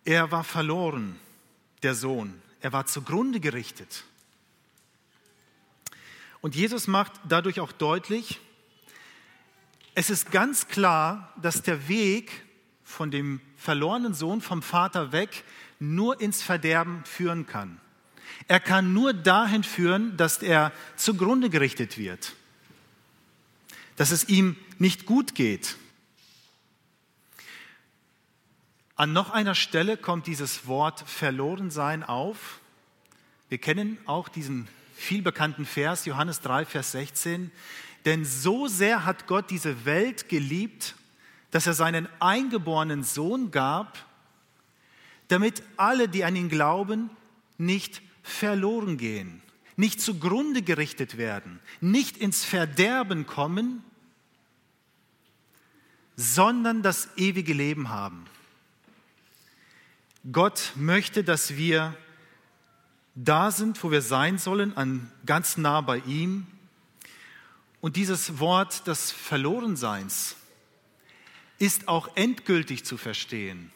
Er 0.05 0.31
war 0.31 0.45
verloren, 0.45 1.19
der 1.83 1.95
Sohn. 1.95 2.41
Er 2.61 2.73
war 2.73 2.87
zugrunde 2.87 3.41
gerichtet. 3.41 4.05
Und 6.41 6.55
Jesus 6.55 6.87
macht 6.87 7.13
dadurch 7.29 7.61
auch 7.61 7.73
deutlich, 7.73 8.41
es 9.95 10.09
ist 10.09 10.31
ganz 10.31 10.69
klar, 10.69 11.33
dass 11.43 11.63
der 11.63 11.89
Weg 11.89 12.31
von 12.85 13.11
dem 13.11 13.41
verlorenen 13.57 14.15
Sohn 14.15 14.41
vom 14.41 14.63
Vater 14.63 15.13
weg 15.13 15.45
nur 15.79 16.21
ins 16.21 16.43
Verderben 16.43 17.05
führen 17.05 17.47
kann. 17.47 17.81
Er 18.49 18.61
kann 18.61 18.93
nur 18.93 19.13
dahin 19.13 19.65
führen, 19.65 20.17
dass 20.17 20.39
er 20.39 20.73
zugrunde 20.97 21.51
gerichtet 21.51 21.99
wird, 21.99 22.35
dass 23.97 24.11
es 24.11 24.29
ihm 24.29 24.57
nicht 24.79 25.07
gut 25.07 25.35
geht. 25.35 25.77
An 29.01 29.15
noch 29.15 29.31
einer 29.31 29.55
Stelle 29.55 29.97
kommt 29.97 30.27
dieses 30.27 30.67
Wort 30.67 31.03
Verlorensein 31.09 32.03
auf. 32.03 32.61
Wir 33.49 33.57
kennen 33.57 33.97
auch 34.05 34.29
diesen 34.29 34.69
vielbekannten 34.95 35.65
Vers, 35.65 36.05
Johannes 36.05 36.43
3, 36.43 36.67
Vers 36.67 36.93
16. 36.93 37.51
Denn 38.05 38.27
so 38.27 38.69
sehr 38.69 39.07
hat 39.07 39.27
Gott 39.27 39.49
diese 39.49 39.87
Welt 39.87 40.29
geliebt, 40.29 40.97
dass 41.51 41.67
er 41.67 41.73
seinen 41.73 42.11
eingeborenen 42.19 43.03
Sohn 43.03 43.51
gab, 43.51 43.97
damit 45.29 45.63
alle, 45.79 46.07
die 46.07 46.23
an 46.23 46.37
ihn 46.37 46.51
glauben, 46.51 47.09
nicht 47.57 48.03
verloren 48.23 48.99
gehen, 48.99 49.41
nicht 49.77 50.03
zugrunde 50.03 50.61
gerichtet 50.61 51.17
werden, 51.17 51.59
nicht 51.81 52.19
ins 52.19 52.45
Verderben 52.45 53.27
kommen, 53.27 53.83
sondern 56.17 56.83
das 56.83 57.09
ewige 57.17 57.55
Leben 57.55 57.89
haben. 57.89 58.27
Gott 60.31 60.73
möchte, 60.77 61.25
dass 61.25 61.57
wir 61.57 61.97
da 63.15 63.51
sind, 63.51 63.83
wo 63.83 63.91
wir 63.91 64.03
sein 64.03 64.39
sollen, 64.39 64.77
an, 64.77 65.11
ganz 65.27 65.57
nah 65.57 65.81
bei 65.81 65.99
ihm. 65.99 66.47
Und 67.81 67.97
dieses 67.97 68.39
Wort 68.39 68.87
des 68.87 69.11
Verlorenseins, 69.11 70.37
ist 71.61 71.89
auch 71.89 72.17
endgültig 72.17 72.85
zu 72.85 72.97
verstehen. 72.97 73.71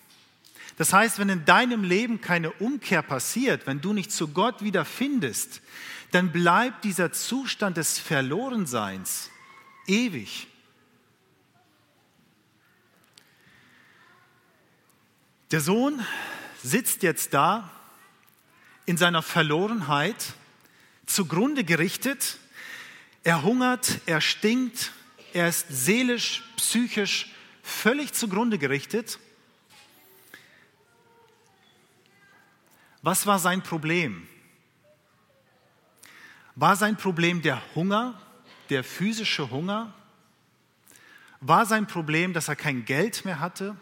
Das 0.77 0.93
heißt, 0.93 1.21
wenn 1.21 1.29
in 1.29 1.45
deinem 1.45 1.85
Leben 1.85 2.21
keine 2.21 2.51
Umkehr 2.51 3.03
passiert, 3.03 3.67
wenn 3.67 3.81
du 3.81 3.93
nicht 3.93 4.11
zu 4.11 4.29
Gott 4.29 4.65
wieder 4.65 4.85
findest, 4.85 5.61
dann 6.11 6.33
bleibt 6.33 6.83
dieser 6.85 7.13
Zustand 7.13 7.77
des 7.77 7.99
Verlorenseins 7.99 9.31
ewig. 9.87 10.49
Der 15.55 15.61
Sohn 15.61 16.05
sitzt 16.65 17.05
jetzt 17.05 17.33
da 17.33 17.71
in 18.87 18.97
seiner 18.97 19.23
Verlorenheit, 19.23 20.33
zugrunde 21.07 21.63
gerichtet. 21.63 22.39
Er 23.23 23.45
hungert, 23.45 24.01
er 24.05 24.21
stinkt, 24.21 24.91
er 25.33 25.47
ist 25.47 25.67
seelisch, 25.71 26.43
psychisch 26.57 27.33
völlig 27.63 28.15
zugrunde 28.15 28.59
gerichtet. 28.59 29.21
Was 33.03 33.25
war 33.25 33.39
sein 33.39 33.63
Problem? 33.63 34.27
War 36.57 36.75
sein 36.75 36.97
Problem 36.97 37.43
der 37.43 37.63
Hunger, 37.77 38.21
der 38.71 38.83
physische 38.83 39.51
Hunger? 39.51 39.95
War 41.39 41.65
sein 41.65 41.87
Problem, 41.87 42.33
dass 42.33 42.49
er 42.49 42.57
kein 42.57 42.85
Geld 42.85 43.25
mehr 43.25 43.39
hatte? 43.39 43.77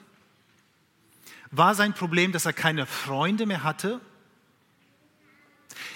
War 1.53 1.75
sein 1.75 1.93
Problem, 1.93 2.33
dass 2.33 2.47
er 2.47 2.55
keine 2.55 2.87
Freunde 2.87 3.47
mehr 3.47 3.63
hatte? 3.63 4.01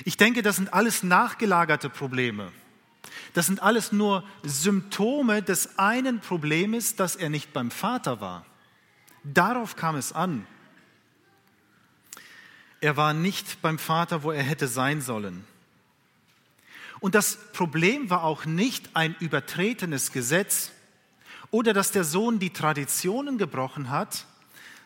Ich 0.04 0.16
denke, 0.16 0.42
das 0.42 0.56
sind 0.56 0.72
alles 0.72 1.02
nachgelagerte 1.02 1.88
Probleme. 1.88 2.52
Das 3.32 3.46
sind 3.46 3.62
alles 3.62 3.90
nur 3.90 4.22
Symptome 4.42 5.42
des 5.42 5.78
einen 5.78 6.20
Problems, 6.20 6.94
dass 6.94 7.16
er 7.16 7.30
nicht 7.30 7.52
beim 7.52 7.70
Vater 7.70 8.20
war. 8.20 8.44
Darauf 9.24 9.76
kam 9.76 9.96
es 9.96 10.12
an. 10.12 10.46
Er 12.80 12.98
war 12.98 13.14
nicht 13.14 13.62
beim 13.62 13.78
Vater, 13.78 14.22
wo 14.22 14.32
er 14.32 14.42
hätte 14.42 14.68
sein 14.68 15.00
sollen. 15.00 15.44
Und 17.00 17.14
das 17.14 17.38
Problem 17.52 18.10
war 18.10 18.24
auch 18.24 18.44
nicht 18.44 18.90
ein 18.94 19.16
übertretenes 19.20 20.12
Gesetz 20.12 20.72
oder 21.50 21.72
dass 21.72 21.92
der 21.92 22.04
Sohn 22.04 22.38
die 22.38 22.52
Traditionen 22.52 23.38
gebrochen 23.38 23.90
hat, 23.90 24.26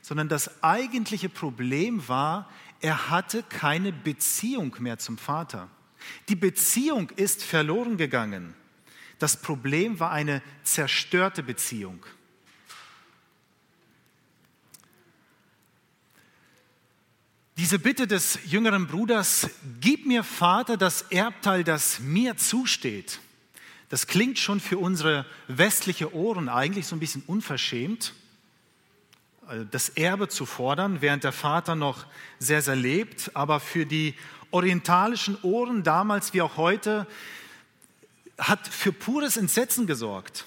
sondern 0.03 0.29
das 0.29 0.63
eigentliche 0.63 1.29
Problem 1.29 2.09
war, 2.09 2.51
er 2.81 3.11
hatte 3.11 3.43
keine 3.43 3.93
Beziehung 3.93 4.75
mehr 4.79 4.99
zum 4.99 5.19
Vater. 5.19 5.69
Die 6.29 6.37
Beziehung 6.37 7.11
ist 7.11 7.43
verloren 7.43 7.97
gegangen. 7.97 8.55
Das 9.19 9.37
Problem 9.37 10.01
war 10.01 10.11
eine 10.11 10.43
zerstörte 10.63 11.43
Beziehung. 11.43 12.05
Diese 17.59 17.79
Bitte 17.79 18.07
des 18.07 18.39
jüngeren 18.47 18.87
Bruders, 18.87 19.51
gib 19.81 20.07
mir 20.07 20.25
Vater 20.25 20.79
das 20.79 21.03
Erbteil, 21.03 21.63
das 21.63 22.01
mir 22.01 22.39
zusteht, 22.39 23.21
das 23.91 24.07
klingt 24.07 24.39
schon 24.39 24.61
für 24.61 24.79
unsere 24.79 25.27
westliche 25.49 26.15
Ohren 26.15 26.49
eigentlich 26.49 26.87
so 26.87 26.97
ein 26.97 27.01
bisschen 27.01 27.23
unverschämt, 27.27 28.15
das 29.71 29.89
Erbe 29.91 30.29
zu 30.29 30.47
fordern, 30.47 31.01
während 31.01 31.25
der 31.25 31.33
Vater 31.33 31.75
noch 31.75 32.07
sehr, 32.39 32.63
sehr 32.63 32.77
lebt, 32.77 33.31
aber 33.35 33.61
für 33.61 33.87
die 33.87 34.15
orientalischen 34.51 35.39
Ohren 35.43 35.83
damals 35.83 36.35
wie 36.35 36.43
auch 36.43 36.57
heute 36.57 37.07
hat 38.39 38.67
für 38.67 38.93
pures 38.93 39.37
Entsetzen 39.37 39.87
gesorgt. 39.87 40.47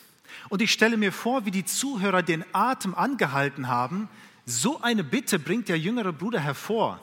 Und 0.50 0.62
ich 0.62 0.72
stelle 0.72 0.98
mir 0.98 1.12
vor, 1.12 1.46
wie 1.46 1.52
die 1.52 1.66
Zuhörer 1.66 2.24
den 2.24 2.44
Atem 2.54 2.96
angehalten 2.96 3.68
haben. 3.68 4.10
So 4.46 4.82
eine 4.82 5.04
Bitte 5.04 5.40
bringt 5.40 5.70
der 5.70 5.78
jüngere 5.78 6.12
Bruder 6.12 6.40
hervor. 6.40 7.00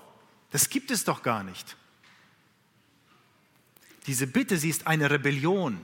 Das 0.51 0.69
gibt 0.69 0.91
es 0.91 1.05
doch 1.05 1.23
gar 1.23 1.43
nicht. 1.43 1.77
Diese 4.07 4.27
Bitte, 4.27 4.57
sie 4.57 4.71
ist 4.71 4.87
eine 4.87 5.11
Rebellion. 5.11 5.81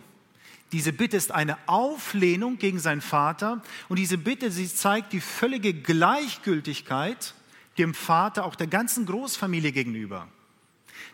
Diese 0.73 0.93
Bitte 0.93 1.17
ist 1.17 1.33
eine 1.33 1.57
Auflehnung 1.67 2.59
gegen 2.59 2.79
seinen 2.79 3.01
Vater. 3.01 3.63
Und 3.89 3.99
diese 3.99 4.19
Bitte, 4.19 4.51
sie 4.51 4.73
zeigt 4.73 5.13
die 5.13 5.21
völlige 5.21 5.73
Gleichgültigkeit 5.73 7.35
dem 7.79 7.95
Vater, 7.95 8.45
auch 8.45 8.55
der 8.55 8.67
ganzen 8.67 9.07
Großfamilie 9.07 9.73
gegenüber. 9.73 10.29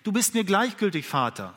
Du 0.04 0.12
bist 0.12 0.35
mir 0.35 0.44
gleichgültig, 0.44 1.06
Vater. 1.06 1.54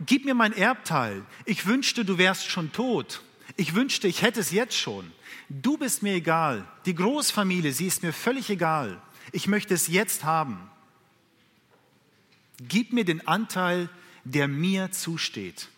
Gib 0.00 0.24
mir 0.24 0.34
mein 0.34 0.52
Erbteil. 0.52 1.24
Ich 1.44 1.66
wünschte, 1.66 2.04
du 2.04 2.18
wärst 2.18 2.48
schon 2.48 2.72
tot. 2.72 3.22
Ich 3.56 3.74
wünschte, 3.74 4.08
ich 4.08 4.22
hätte 4.22 4.40
es 4.40 4.50
jetzt 4.50 4.76
schon. 4.76 5.10
Du 5.48 5.78
bist 5.78 6.02
mir 6.02 6.14
egal. 6.14 6.66
Die 6.84 6.94
Großfamilie, 6.94 7.72
sie 7.72 7.86
ist 7.86 8.02
mir 8.02 8.12
völlig 8.12 8.50
egal. 8.50 9.00
Ich 9.32 9.46
möchte 9.46 9.74
es 9.74 9.86
jetzt 9.86 10.24
haben. 10.24 10.70
Gib 12.58 12.92
mir 12.92 13.04
den 13.04 13.26
Anteil, 13.26 13.88
der 14.24 14.48
mir 14.48 14.90
zusteht. 14.90 15.68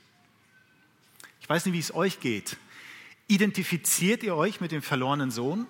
Ich 1.48 1.50
weiß 1.50 1.64
nicht, 1.64 1.72
wie 1.72 1.78
es 1.78 1.94
euch 1.94 2.20
geht. 2.20 2.58
Identifiziert 3.26 4.22
ihr 4.22 4.36
euch 4.36 4.60
mit 4.60 4.70
dem 4.70 4.82
verlorenen 4.82 5.30
Sohn? 5.30 5.66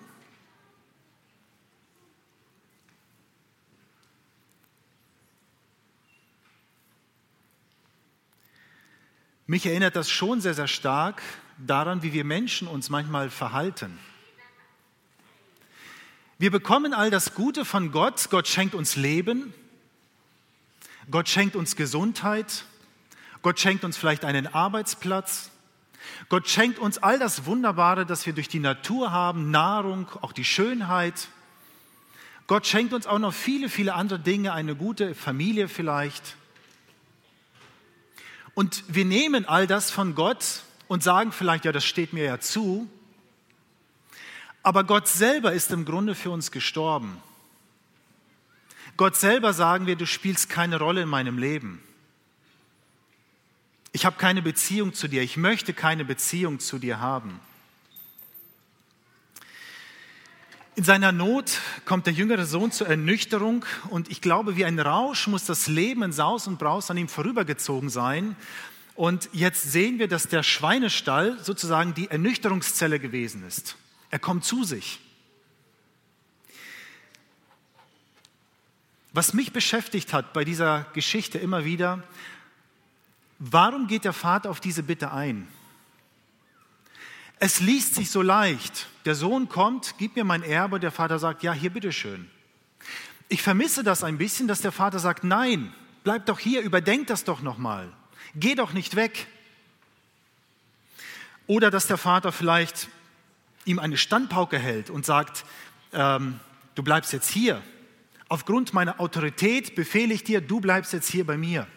Mich 9.47 9.65
erinnert 9.65 9.95
das 9.95 10.09
schon 10.09 10.41
sehr, 10.41 10.53
sehr 10.53 10.67
stark 10.67 11.21
daran, 11.57 12.03
wie 12.03 12.11
wir 12.11 12.25
Menschen 12.25 12.67
uns 12.67 12.89
manchmal 12.89 13.29
verhalten. 13.29 13.97
Wir 16.39 16.51
bekommen 16.51 16.93
all 16.93 17.09
das 17.09 17.35
Gute 17.35 17.63
von 17.63 17.93
Gott. 17.93 18.27
Gott 18.29 18.49
schenkt 18.49 18.75
uns 18.75 18.97
Leben. 18.97 19.53
Gott 21.09 21.29
schenkt 21.29 21.55
uns 21.55 21.77
Gesundheit. 21.77 22.65
Gott 23.41 23.61
schenkt 23.61 23.85
uns 23.85 23.95
vielleicht 23.95 24.25
einen 24.25 24.45
Arbeitsplatz. 24.45 25.51
Gott 26.29 26.47
schenkt 26.47 26.79
uns 26.79 26.97
all 26.97 27.19
das 27.19 27.45
Wunderbare, 27.45 28.05
das 28.05 28.25
wir 28.25 28.33
durch 28.33 28.47
die 28.47 28.59
Natur 28.59 29.11
haben, 29.11 29.51
Nahrung, 29.51 30.07
auch 30.21 30.31
die 30.31 30.45
Schönheit. 30.45 31.27
Gott 32.47 32.67
schenkt 32.67 32.93
uns 32.93 33.07
auch 33.07 33.19
noch 33.19 33.33
viele, 33.33 33.69
viele 33.69 33.93
andere 33.93 34.19
Dinge, 34.19 34.53
eine 34.53 34.75
gute 34.75 35.15
Familie 35.15 35.67
vielleicht. 35.67 36.35
Und 38.53 38.83
wir 38.87 39.05
nehmen 39.05 39.45
all 39.45 39.67
das 39.67 39.91
von 39.91 40.15
Gott 40.15 40.63
und 40.87 41.03
sagen 41.03 41.31
vielleicht, 41.31 41.65
ja, 41.65 41.71
das 41.71 41.85
steht 41.85 42.13
mir 42.13 42.25
ja 42.25 42.39
zu. 42.39 42.89
Aber 44.63 44.83
Gott 44.83 45.07
selber 45.07 45.53
ist 45.53 45.71
im 45.71 45.85
Grunde 45.85 46.15
für 46.15 46.31
uns 46.31 46.51
gestorben. 46.51 47.21
Gott 48.97 49.15
selber 49.15 49.53
sagen 49.53 49.85
wir, 49.85 49.95
du 49.95 50.05
spielst 50.05 50.49
keine 50.49 50.77
Rolle 50.77 51.03
in 51.03 51.09
meinem 51.09 51.37
Leben. 51.37 51.81
Ich 53.91 54.05
habe 54.05 54.17
keine 54.17 54.41
Beziehung 54.41 54.93
zu 54.93 55.07
dir. 55.07 55.23
Ich 55.23 55.37
möchte 55.37 55.73
keine 55.73 56.05
Beziehung 56.05 56.59
zu 56.59 56.77
dir 56.77 56.99
haben. 56.99 57.39
In 60.75 60.83
seiner 60.85 61.11
Not 61.11 61.59
kommt 61.83 62.05
der 62.05 62.13
jüngere 62.13 62.45
Sohn 62.45 62.71
zur 62.71 62.87
Ernüchterung 62.87 63.65
und 63.89 64.09
ich 64.09 64.21
glaube, 64.21 64.55
wie 64.55 64.63
ein 64.63 64.79
Rausch 64.79 65.27
muss 65.27 65.43
das 65.43 65.67
Leben 65.67 66.03
in 66.03 66.13
Saus 66.13 66.47
und 66.47 66.57
Braus 66.57 66.89
an 66.89 66.95
ihm 66.95 67.09
vorübergezogen 67.09 67.89
sein. 67.89 68.37
Und 68.95 69.29
jetzt 69.33 69.71
sehen 69.71 69.99
wir, 69.99 70.07
dass 70.07 70.29
der 70.29 70.43
Schweinestall 70.43 71.37
sozusagen 71.43 71.95
die 71.95 72.09
Ernüchterungszelle 72.09 72.99
gewesen 72.99 73.45
ist. 73.45 73.75
Er 74.09 74.19
kommt 74.19 74.45
zu 74.45 74.63
sich. 74.63 74.99
Was 79.11 79.33
mich 79.33 79.51
beschäftigt 79.51 80.13
hat 80.13 80.31
bei 80.33 80.45
dieser 80.45 80.85
Geschichte 80.93 81.39
immer 81.39 81.65
wieder, 81.65 82.03
warum 83.39 83.87
geht 83.87 84.05
der 84.05 84.13
Vater 84.13 84.49
auf 84.49 84.59
diese 84.59 84.83
Bitte 84.83 85.11
ein? 85.11 85.47
Es 87.39 87.61
liest 87.61 87.95
sich 87.95 88.11
so 88.11 88.21
leicht. 88.21 88.87
Der 89.05 89.15
Sohn 89.15 89.47
kommt, 89.47 89.95
gib 89.97 90.15
mir 90.15 90.25
mein 90.25 90.43
Erbe, 90.43 90.79
der 90.79 90.91
Vater 90.91 91.19
sagt, 91.19 91.41
ja, 91.41 91.53
hier 91.53 91.69
bitteschön. 91.69 92.29
Ich 93.29 93.41
vermisse 93.41 93.83
das 93.83 94.03
ein 94.03 94.17
bisschen, 94.17 94.47
dass 94.47 94.61
der 94.61 94.73
Vater 94.73 94.99
sagt, 94.99 95.23
nein, 95.23 95.73
bleib 96.03 96.25
doch 96.25 96.39
hier, 96.39 96.61
überdenk 96.61 97.07
das 97.07 97.23
doch 97.23 97.41
nochmal, 97.41 97.91
geh 98.35 98.55
doch 98.55 98.73
nicht 98.73 98.95
weg. 98.95 99.27
Oder 101.47 101.71
dass 101.71 101.87
der 101.87 101.97
Vater 101.97 102.31
vielleicht 102.31 102.89
ihm 103.65 103.79
eine 103.79 103.97
Standpauke 103.97 104.59
hält 104.59 104.89
und 104.89 105.05
sagt, 105.05 105.45
ähm, 105.93 106.39
du 106.75 106.83
bleibst 106.83 107.13
jetzt 107.13 107.29
hier. 107.29 107.61
Aufgrund 108.27 108.73
meiner 108.73 108.99
Autorität 108.99 109.75
befehle 109.75 110.13
ich 110.13 110.23
dir, 110.23 110.41
du 110.41 110.59
bleibst 110.59 110.93
jetzt 110.93 111.09
hier 111.09 111.25
bei 111.25 111.37
mir. 111.37 111.67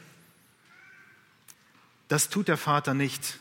Das 2.13 2.29
tut 2.29 2.49
der 2.49 2.59
Vater 2.59 2.93
nicht. 2.93 3.39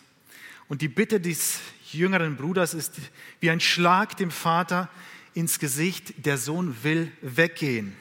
Und 0.70 0.82
die 0.82 0.88
Bitte 0.88 1.20
des 1.20 1.60
jüngeren 1.92 2.38
Bruders 2.38 2.74
ist 2.74 2.94
wie 3.42 3.52
ein 3.52 3.60
Schlag 3.60 4.16
dem 4.16 4.32
Vater 4.32 4.88
ins 5.34 5.60
Gesicht. 5.60 6.26
Der 6.26 6.38
Sohn 6.38 6.82
will 6.82 7.12
weggehen. 7.22 7.94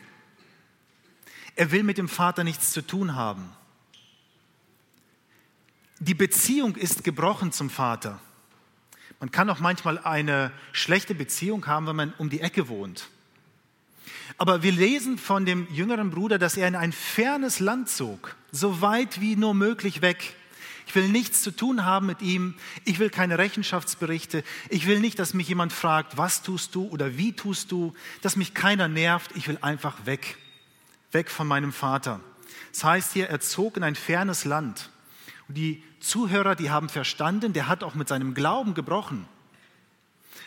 Er 1.56 1.72
will 1.72 1.82
mit 1.82 1.98
dem 1.98 2.08
Vater 2.08 2.44
nichts 2.44 2.70
zu 2.70 2.86
tun 2.86 3.16
haben. 3.16 3.50
Die 5.98 6.14
Beziehung 6.14 6.76
ist 6.76 7.02
gebrochen 7.02 7.50
zum 7.50 7.68
Vater. 7.68 8.20
Man 9.18 9.32
kann 9.32 9.50
auch 9.50 9.58
manchmal 9.58 9.98
eine 9.98 10.52
schlechte 10.70 11.16
Beziehung 11.16 11.66
haben, 11.66 11.88
wenn 11.88 11.96
man 11.96 12.12
um 12.16 12.30
die 12.30 12.42
Ecke 12.42 12.68
wohnt. 12.68 13.08
Aber 14.38 14.62
wir 14.62 14.70
lesen 14.70 15.18
von 15.18 15.44
dem 15.44 15.66
jüngeren 15.74 16.10
Bruder, 16.10 16.38
dass 16.38 16.56
er 16.56 16.68
in 16.68 16.76
ein 16.76 16.92
fernes 16.92 17.58
Land 17.58 17.88
zog, 17.88 18.36
so 18.52 18.80
weit 18.80 19.20
wie 19.20 19.34
nur 19.34 19.54
möglich 19.54 20.00
weg. 20.00 20.36
Ich 20.90 20.96
will 20.96 21.08
nichts 21.08 21.42
zu 21.42 21.52
tun 21.52 21.84
haben 21.84 22.06
mit 22.06 22.20
ihm. 22.20 22.56
Ich 22.84 22.98
will 22.98 23.10
keine 23.10 23.38
Rechenschaftsberichte. 23.38 24.42
Ich 24.70 24.88
will 24.88 24.98
nicht, 24.98 25.20
dass 25.20 25.34
mich 25.34 25.46
jemand 25.46 25.72
fragt, 25.72 26.16
was 26.16 26.42
tust 26.42 26.74
du 26.74 26.88
oder 26.88 27.16
wie 27.16 27.32
tust 27.32 27.70
du, 27.70 27.94
dass 28.22 28.34
mich 28.34 28.54
keiner 28.54 28.88
nervt. 28.88 29.30
Ich 29.36 29.46
will 29.46 29.56
einfach 29.60 30.04
weg, 30.04 30.36
weg 31.12 31.30
von 31.30 31.46
meinem 31.46 31.72
Vater. 31.72 32.18
Das 32.72 32.82
heißt 32.82 33.12
hier, 33.12 33.28
er 33.28 33.38
zog 33.38 33.76
in 33.76 33.84
ein 33.84 33.94
fernes 33.94 34.44
Land. 34.44 34.90
Und 35.46 35.54
die 35.58 35.80
Zuhörer, 36.00 36.56
die 36.56 36.70
haben 36.70 36.88
verstanden, 36.88 37.52
der 37.52 37.68
hat 37.68 37.84
auch 37.84 37.94
mit 37.94 38.08
seinem 38.08 38.34
Glauben 38.34 38.74
gebrochen. 38.74 39.28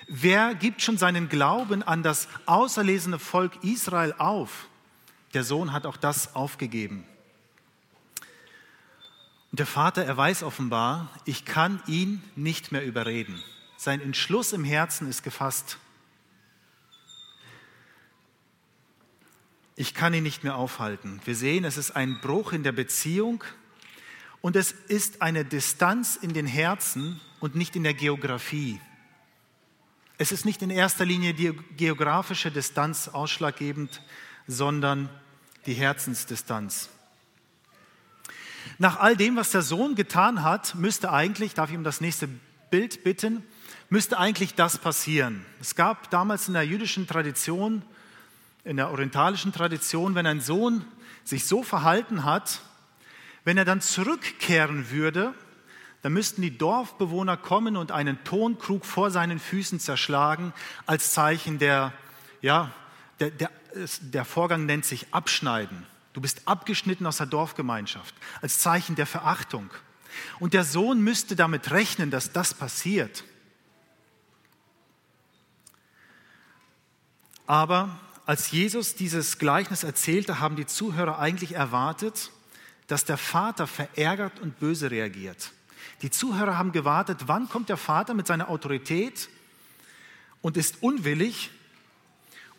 Wer 0.10 0.56
gibt 0.56 0.82
schon 0.82 0.98
seinen 0.98 1.30
Glauben 1.30 1.84
an 1.84 2.04
das 2.04 2.28
auserlesene 2.48 3.18
Volk 3.18 3.64
Israel 3.64 4.14
auf? 4.18 4.68
Der 5.36 5.46
Sohn 5.46 5.72
hat 5.72 5.86
auch 5.86 5.96
das 5.96 6.36
aufgegeben. 6.36 7.06
Und 9.54 9.60
der 9.60 9.68
Vater, 9.68 10.04
er 10.04 10.18
weiß 10.18 10.42
offenbar, 10.42 11.12
ich 11.26 11.46
kann 11.46 11.80
ihn 11.86 12.24
nicht 12.36 12.72
mehr 12.72 12.84
überreden. 12.84 13.40
Sein 13.78 14.02
Entschluss 14.02 14.52
im 14.52 14.64
Herzen 14.64 15.08
ist 15.08 15.22
gefasst. 15.22 15.78
Ich 19.76 19.94
kann 19.94 20.12
ihn 20.16 20.24
nicht 20.24 20.44
mehr 20.44 20.56
aufhalten. 20.56 21.22
Wir 21.24 21.36
sehen, 21.36 21.66
es 21.66 21.78
ist 21.78 21.92
ein 21.92 22.20
Bruch 22.20 22.52
in 22.52 22.64
der 22.64 22.72
Beziehung 22.72 23.44
und 24.42 24.56
es 24.56 24.72
ist 24.72 25.22
eine 25.22 25.46
Distanz 25.46 26.16
in 26.16 26.34
den 26.34 26.48
Herzen 26.48 27.22
und 27.40 27.54
nicht 27.54 27.76
in 27.76 27.84
der 27.84 27.94
Geografie. 27.94 28.82
Es 30.18 30.32
ist 30.32 30.46
nicht 30.46 30.64
in 30.64 30.72
erster 30.72 31.06
Linie 31.06 31.36
die 31.36 31.54
geografische 31.78 32.50
Distanz 32.50 33.08
ausschlaggebend, 33.08 34.02
sondern 34.48 35.12
die 35.68 35.76
Herzensdistanz. 35.76 36.90
Nach 38.78 39.00
all 39.00 39.16
dem, 39.16 39.36
was 39.36 39.52
der 39.52 39.62
Sohn 39.62 39.96
getan 39.96 40.44
hat, 40.44 40.76
müsste 40.76 41.12
eigentlich, 41.12 41.54
darf 41.54 41.70
ich 41.70 41.78
um 41.78 41.84
das 41.84 42.02
nächste 42.02 42.28
Bild 42.72 43.04
bitten, 43.04 43.44
müsste 43.90 44.18
eigentlich 44.18 44.56
das 44.56 44.78
passieren. 44.78 45.46
Es 45.62 45.76
gab 45.76 46.10
damals 46.10 46.48
in 46.48 46.56
der 46.56 46.66
jüdischen 46.66 47.06
Tradition, 47.06 47.84
in 48.64 48.78
der 48.78 48.90
orientalischen 48.90 49.54
Tradition, 49.54 50.16
wenn 50.16 50.26
ein 50.26 50.42
Sohn 50.42 50.86
sich 51.24 51.46
so 51.46 51.64
verhalten 51.64 52.24
hat, 52.24 52.62
wenn 53.44 53.58
er 53.58 53.66
dann 53.66 53.82
zurückkehren 53.82 54.90
würde, 54.90 55.34
dann 56.02 56.14
müssten 56.14 56.42
die 56.42 56.58
Dorfbewohner 56.58 57.38
kommen 57.38 57.78
und 57.78 57.92
einen 57.92 58.24
Tonkrug 58.24 58.86
vor 58.86 59.12
seinen 59.12 59.40
Füßen 59.40 59.80
zerschlagen, 59.80 60.54
als 60.86 61.14
Zeichen 61.14 61.60
der, 61.60 61.94
ja, 62.42 62.72
der, 63.20 63.32
der, 63.32 63.50
der 64.02 64.26
Vorgang 64.26 64.66
nennt 64.66 64.86
sich 64.86 65.14
Abschneiden. 65.14 65.86
Du 66.14 66.22
bist 66.22 66.48
abgeschnitten 66.48 67.06
aus 67.06 67.18
der 67.18 67.26
Dorfgemeinschaft, 67.26 68.14
als 68.42 68.60
Zeichen 68.60 68.96
der 68.96 69.08
Verachtung. 69.08 69.70
Und 70.40 70.54
der 70.54 70.64
Sohn 70.64 71.02
müsste 71.02 71.36
damit 71.36 71.72
rechnen, 71.72 72.12
dass 72.12 72.32
das 72.32 72.54
passiert. 72.54 73.24
Aber 77.48 78.00
als 78.26 78.52
Jesus 78.52 78.96
dieses 78.96 79.38
Gleichnis 79.38 79.84
erzählte, 79.84 80.40
haben 80.40 80.56
die 80.56 80.66
Zuhörer 80.66 81.20
eigentlich 81.20 81.56
erwartet, 81.56 82.32
dass 82.88 83.06
der 83.06 83.18
Vater 83.18 83.68
verärgert 83.68 84.40
und 84.40 84.60
böse 84.60 84.92
reagiert. 84.92 85.52
Die 86.02 86.12
Zuhörer 86.12 86.58
haben 86.58 86.72
gewartet, 86.72 87.24
wann 87.28 87.50
kommt 87.50 87.70
der 87.70 87.78
Vater 87.78 88.14
mit 88.14 88.28
seiner 88.28 88.50
Autorität 88.50 89.30
und 90.42 90.58
ist 90.58 90.84
unwillig, 90.84 91.50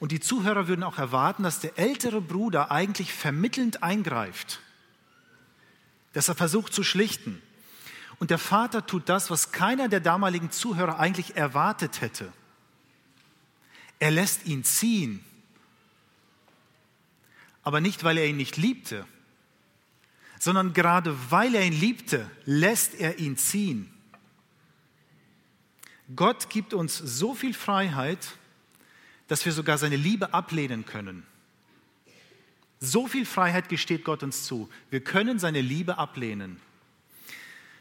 und 0.05 0.12
die 0.12 0.21
Zuhörer 0.21 0.69
würden 0.69 0.83
auch 0.83 0.99
erwarten, 0.99 1.45
dass 1.45 1.61
der 1.61 1.79
ältere 1.79 2.21
Bruder 2.21 2.71
eigentlich 2.71 3.11
vermittelnd 3.11 3.83
eingreift, 3.83 4.61
dass 6.12 6.29
er 6.29 6.35
versucht 6.35 6.75
zu 6.75 6.83
schlichten. 6.83 7.40
Und 8.19 8.31
der 8.31 8.37
Vater 8.37 8.85
tut 8.85 9.09
das, 9.09 9.31
was 9.31 9.51
keiner 9.51 9.88
der 9.88 10.01
damaligen 10.01 10.51
Zuhörer 10.51 10.99
eigentlich 10.99 11.37
erwartet 11.37 12.03
hätte. 12.03 12.31
Er 13.99 14.11
lässt 14.11 14.45
ihn 14.45 14.62
ziehen, 14.62 15.25
aber 17.62 17.81
nicht, 17.81 18.05
weil 18.05 18.19
er 18.19 18.27
ihn 18.27 18.37
nicht 18.37 18.59
liebte, 18.59 19.07
sondern 20.38 20.75
gerade 20.75 21.17
weil 21.31 21.55
er 21.55 21.64
ihn 21.64 21.81
liebte, 21.81 22.31
lässt 22.45 22.95
er 22.95 23.21
ihn 23.21 23.38
ziehen. 23.38 23.90
Gott 26.14 26.51
gibt 26.51 26.75
uns 26.75 26.99
so 26.99 27.35
viel 27.35 27.55
Freiheit, 27.55 28.37
dass 29.28 29.44
wir 29.44 29.52
sogar 29.52 29.78
seine 29.78 29.96
Liebe 29.96 30.34
ablehnen 30.34 30.84
können. 30.87 31.24
So 32.80 33.06
viel 33.06 33.24
Freiheit 33.24 33.68
gesteht 33.68 34.04
Gott 34.04 34.22
uns 34.22 34.44
zu. 34.44 34.68
Wir 34.90 35.00
können 35.00 35.38
seine 35.38 35.60
Liebe 35.60 35.98
ablehnen. 35.98 36.60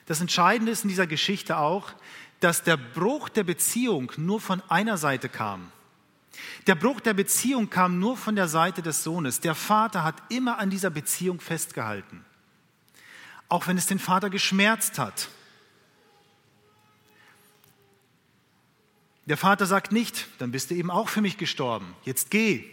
Das 0.06 0.22
Entscheidende 0.22 0.72
ist 0.72 0.84
in 0.84 0.90
dieser 0.90 1.08
Geschichte 1.08 1.58
auch, 1.58 1.94
dass 2.40 2.64
der 2.64 2.78
Bruch 2.78 3.30
der 3.30 3.44
Beziehung 3.44 4.12
nur 4.18 4.42
von 4.42 4.62
einer 4.70 4.98
Seite 4.98 5.30
kam. 5.30 5.72
Der 6.68 6.76
Bruch 6.76 7.00
der 7.00 7.14
Beziehung 7.14 7.70
kam 7.70 8.00
nur 8.00 8.18
von 8.18 8.36
der 8.36 8.48
Seite 8.48 8.82
des 8.82 9.04
Sohnes. 9.04 9.40
Der 9.40 9.56
Vater 9.56 10.04
hat 10.04 10.16
immer 10.30 10.58
an 10.58 10.70
dieser 10.70 10.90
Beziehung 10.90 11.40
festgehalten, 11.40 12.26
auch 13.50 13.68
wenn 13.68 13.78
es 13.78 13.88
den 13.88 14.00
Vater 14.00 14.30
geschmerzt 14.30 15.00
hat. 15.00 15.30
Der 19.26 19.38
Vater 19.38 19.66
sagt 19.66 19.92
nicht, 19.92 20.28
dann 20.40 20.52
bist 20.52 20.70
du 20.70 20.76
eben 20.76 20.92
auch 20.92 21.10
für 21.10 21.22
mich 21.22 21.38
gestorben, 21.38 21.96
jetzt 22.04 22.30
geh. 22.30 22.66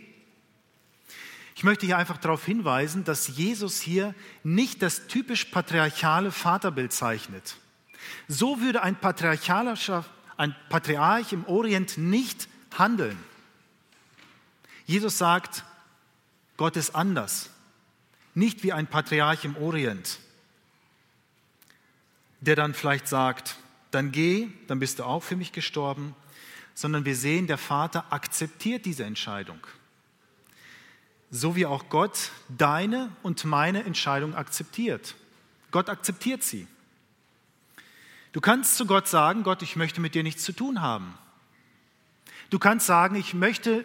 Ich 1.55 1.65
möchte 1.65 1.87
hier 1.87 1.99
einfach 1.99 2.17
darauf 2.17 2.45
hinweisen, 2.45 3.05
dass 3.05 3.29
Jesus 3.29 3.81
hier 3.81 4.15
nicht 4.43 4.83
das 4.83 5.07
typisch 5.07 5.45
patriarchale 5.45 6.33
Vaterbild 6.33 6.93
zeichnet. 6.93 7.57
So 8.29 8.61
würde 8.61 8.83
ein 8.83 8.97
ein 10.37 10.57
Patriarch 10.71 11.33
im 11.33 11.45
Orient 11.45 11.99
nicht 11.99 12.49
handeln. 12.79 13.19
Jesus 14.87 15.19
sagt, 15.19 15.65
Gott 16.57 16.77
ist 16.77 16.95
anders, 16.95 17.51
nicht 18.35 18.63
wie 18.63 18.73
ein 18.73 18.87
Patriarch 18.87 19.45
im 19.45 19.57
Orient, 19.57 20.19
der 22.41 22.57
dann 22.57 22.73
vielleicht 22.73 23.07
sagt, 23.07 23.57
dann 23.91 24.13
geh, 24.13 24.49
dann 24.67 24.79
bist 24.79 24.99
du 24.99 25.05
auch 25.05 25.23
für 25.23 25.37
mich 25.37 25.53
gestorben, 25.53 26.15
sondern 26.81 27.05
wir 27.05 27.15
sehen, 27.15 27.47
der 27.47 27.59
Vater 27.59 28.11
akzeptiert 28.11 28.87
diese 28.87 29.05
Entscheidung. 29.05 29.59
So 31.31 31.55
wie 31.55 31.67
auch 31.67 31.91
Gott 31.91 32.31
deine 32.49 33.15
und 33.23 33.45
meine 33.45 33.85
Entscheidung 33.85 34.35
akzeptiert. 34.35 35.15
Gott 35.73 35.91
akzeptiert 35.91 36.43
sie. 36.43 36.67
Du 38.33 38.41
kannst 38.41 38.79
zu 38.79 38.87
Gott 38.87 39.09
sagen, 39.09 39.43
Gott, 39.43 39.61
ich 39.61 39.77
möchte 39.77 40.01
mit 40.01 40.15
dir 40.15 40.23
nichts 40.23 40.43
zu 40.43 40.53
tun 40.53 40.81
haben. 40.81 41.19
Du 42.49 42.59
kannst 42.59 42.87
sagen, 42.87 43.15
ich 43.15 43.35
möchte 43.35 43.85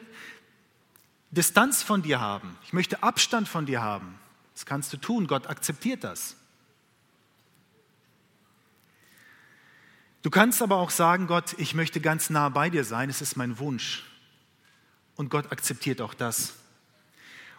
Distanz 1.31 1.84
von 1.84 2.01
dir 2.01 2.21
haben. 2.21 2.58
Ich 2.63 2.71
möchte 2.71 3.03
Abstand 3.03 3.49
von 3.49 3.65
dir 3.65 3.81
haben. 3.81 4.17
Das 4.53 4.65
kannst 4.65 4.93
du 4.93 4.97
tun. 4.97 5.27
Gott 5.27 5.47
akzeptiert 5.47 6.05
das. 6.05 6.38
Du 10.25 10.31
kannst 10.31 10.63
aber 10.63 10.77
auch 10.77 10.89
sagen, 10.89 11.27
Gott, 11.27 11.53
ich 11.59 11.75
möchte 11.75 12.01
ganz 12.01 12.31
nah 12.31 12.49
bei 12.49 12.71
dir 12.71 12.83
sein. 12.83 13.11
Es 13.11 13.21
ist 13.21 13.38
mein 13.38 13.59
Wunsch. 13.59 14.03
Und 15.15 15.29
Gott 15.29 15.51
akzeptiert 15.51 16.01
auch 16.01 16.15
das. 16.15 16.55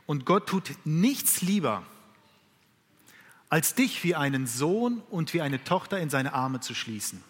Und 0.04 0.26
Gott 0.26 0.48
tut 0.48 0.72
nichts 0.82 1.42
lieber, 1.42 1.84
als 3.48 3.76
dich 3.76 4.02
wie 4.02 4.16
einen 4.16 4.48
Sohn 4.48 5.00
und 5.10 5.32
wie 5.32 5.42
eine 5.42 5.62
Tochter 5.62 6.00
in 6.00 6.10
seine 6.10 6.32
Arme 6.32 6.58
zu 6.58 6.74
schließen. 6.74 7.22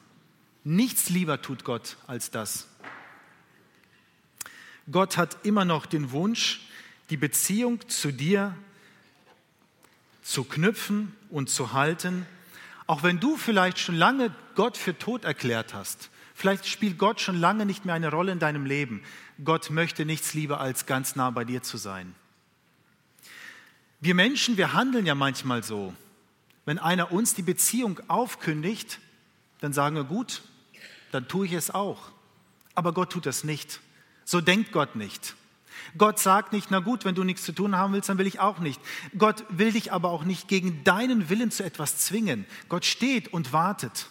Nichts 0.64 1.10
lieber 1.10 1.42
tut 1.42 1.64
Gott 1.64 1.98
als 2.06 2.30
das. 2.30 2.66
Gott 4.90 5.18
hat 5.18 5.44
immer 5.44 5.66
noch 5.66 5.84
den 5.84 6.12
Wunsch, 6.12 6.62
die 7.10 7.18
Beziehung 7.18 7.86
zu 7.90 8.10
dir 8.10 8.56
zu 10.22 10.44
knüpfen 10.44 11.14
und 11.28 11.50
zu 11.50 11.74
halten, 11.74 12.24
auch 12.86 13.02
wenn 13.02 13.20
du 13.20 13.36
vielleicht 13.36 13.78
schon 13.78 13.96
lange 13.96 14.34
Gott 14.56 14.76
für 14.76 14.98
tot 14.98 15.24
erklärt 15.24 15.74
hast. 15.74 16.10
Vielleicht 16.34 16.66
spielt 16.66 16.98
Gott 16.98 17.20
schon 17.20 17.38
lange 17.38 17.64
nicht 17.64 17.84
mehr 17.84 17.94
eine 17.94 18.10
Rolle 18.10 18.32
in 18.32 18.38
deinem 18.38 18.66
Leben. 18.66 19.02
Gott 19.44 19.70
möchte 19.70 20.04
nichts 20.04 20.34
lieber, 20.34 20.60
als 20.60 20.86
ganz 20.86 21.16
nah 21.16 21.30
bei 21.30 21.44
dir 21.44 21.62
zu 21.62 21.76
sein. 21.76 22.14
Wir 24.00 24.14
Menschen, 24.14 24.56
wir 24.56 24.72
handeln 24.72 25.06
ja 25.06 25.14
manchmal 25.14 25.62
so. 25.62 25.94
Wenn 26.64 26.78
einer 26.78 27.12
uns 27.12 27.34
die 27.34 27.42
Beziehung 27.42 28.00
aufkündigt, 28.08 28.98
dann 29.60 29.72
sagen 29.72 29.96
wir, 29.96 30.04
gut, 30.04 30.42
dann 31.12 31.28
tue 31.28 31.46
ich 31.46 31.52
es 31.52 31.70
auch. 31.70 32.10
Aber 32.74 32.92
Gott 32.92 33.12
tut 33.12 33.24
das 33.24 33.44
nicht. 33.44 33.80
So 34.24 34.40
denkt 34.40 34.72
Gott 34.72 34.96
nicht. 34.96 35.34
Gott 35.96 36.18
sagt 36.18 36.52
nicht, 36.52 36.70
na 36.70 36.80
gut, 36.80 37.04
wenn 37.04 37.14
du 37.14 37.24
nichts 37.24 37.44
zu 37.44 37.52
tun 37.52 37.76
haben 37.76 37.94
willst, 37.94 38.08
dann 38.08 38.18
will 38.18 38.26
ich 38.26 38.40
auch 38.40 38.58
nicht. 38.58 38.80
Gott 39.16 39.44
will 39.48 39.72
dich 39.72 39.92
aber 39.92 40.10
auch 40.10 40.24
nicht 40.24 40.48
gegen 40.48 40.84
deinen 40.84 41.30
Willen 41.30 41.50
zu 41.50 41.64
etwas 41.64 41.96
zwingen. 41.98 42.44
Gott 42.68 42.84
steht 42.84 43.32
und 43.32 43.52
wartet. 43.52 44.08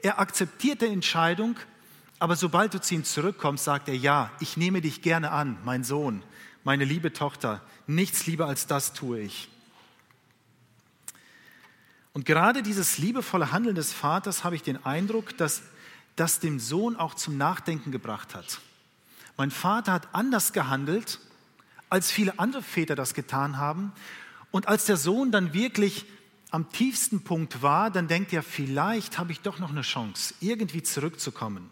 Er 0.00 0.18
akzeptiert 0.18 0.80
die 0.80 0.86
Entscheidung, 0.86 1.56
aber 2.18 2.36
sobald 2.36 2.72
du 2.72 2.80
zu 2.80 2.94
ihm 2.94 3.04
zurückkommst, 3.04 3.64
sagt 3.64 3.88
er, 3.88 3.96
ja, 3.96 4.30
ich 4.40 4.56
nehme 4.56 4.80
dich 4.80 5.02
gerne 5.02 5.32
an, 5.32 5.58
mein 5.64 5.84
Sohn, 5.84 6.22
meine 6.64 6.84
liebe 6.84 7.12
Tochter. 7.12 7.60
Nichts 7.86 8.26
lieber 8.26 8.46
als 8.46 8.66
das 8.66 8.92
tue 8.92 9.20
ich. 9.20 9.48
Und 12.12 12.24
gerade 12.26 12.62
dieses 12.62 12.98
liebevolle 12.98 13.52
Handeln 13.52 13.74
des 13.74 13.92
Vaters 13.92 14.44
habe 14.44 14.54
ich 14.54 14.62
den 14.62 14.84
Eindruck, 14.84 15.36
dass 15.36 15.62
das 16.16 16.40
dem 16.40 16.60
Sohn 16.60 16.96
auch 16.96 17.14
zum 17.14 17.36
Nachdenken 17.38 17.90
gebracht 17.90 18.34
hat. 18.34 18.60
Mein 19.36 19.50
Vater 19.50 19.92
hat 19.92 20.08
anders 20.14 20.52
gehandelt, 20.52 21.20
als 21.88 22.10
viele 22.10 22.38
andere 22.38 22.62
Väter 22.62 22.94
das 22.94 23.14
getan 23.14 23.58
haben. 23.58 23.92
Und 24.50 24.68
als 24.68 24.84
der 24.84 24.96
Sohn 24.96 25.32
dann 25.32 25.54
wirklich 25.54 26.06
am 26.52 26.70
tiefsten 26.70 27.24
Punkt 27.24 27.62
war, 27.62 27.90
dann 27.90 28.08
denkt 28.08 28.32
er, 28.32 28.42
vielleicht 28.42 29.18
habe 29.18 29.32
ich 29.32 29.40
doch 29.40 29.58
noch 29.58 29.70
eine 29.70 29.82
Chance, 29.82 30.34
irgendwie 30.40 30.82
zurückzukommen. 30.82 31.70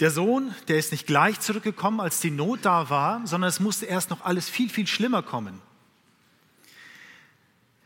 Der 0.00 0.10
Sohn, 0.10 0.54
der 0.66 0.78
ist 0.78 0.90
nicht 0.90 1.06
gleich 1.06 1.38
zurückgekommen, 1.38 2.00
als 2.00 2.20
die 2.20 2.30
Not 2.30 2.60
da 2.62 2.90
war, 2.90 3.24
sondern 3.26 3.48
es 3.48 3.60
musste 3.60 3.86
erst 3.86 4.10
noch 4.10 4.24
alles 4.24 4.48
viel, 4.48 4.68
viel 4.68 4.86
schlimmer 4.86 5.22
kommen. 5.22 5.60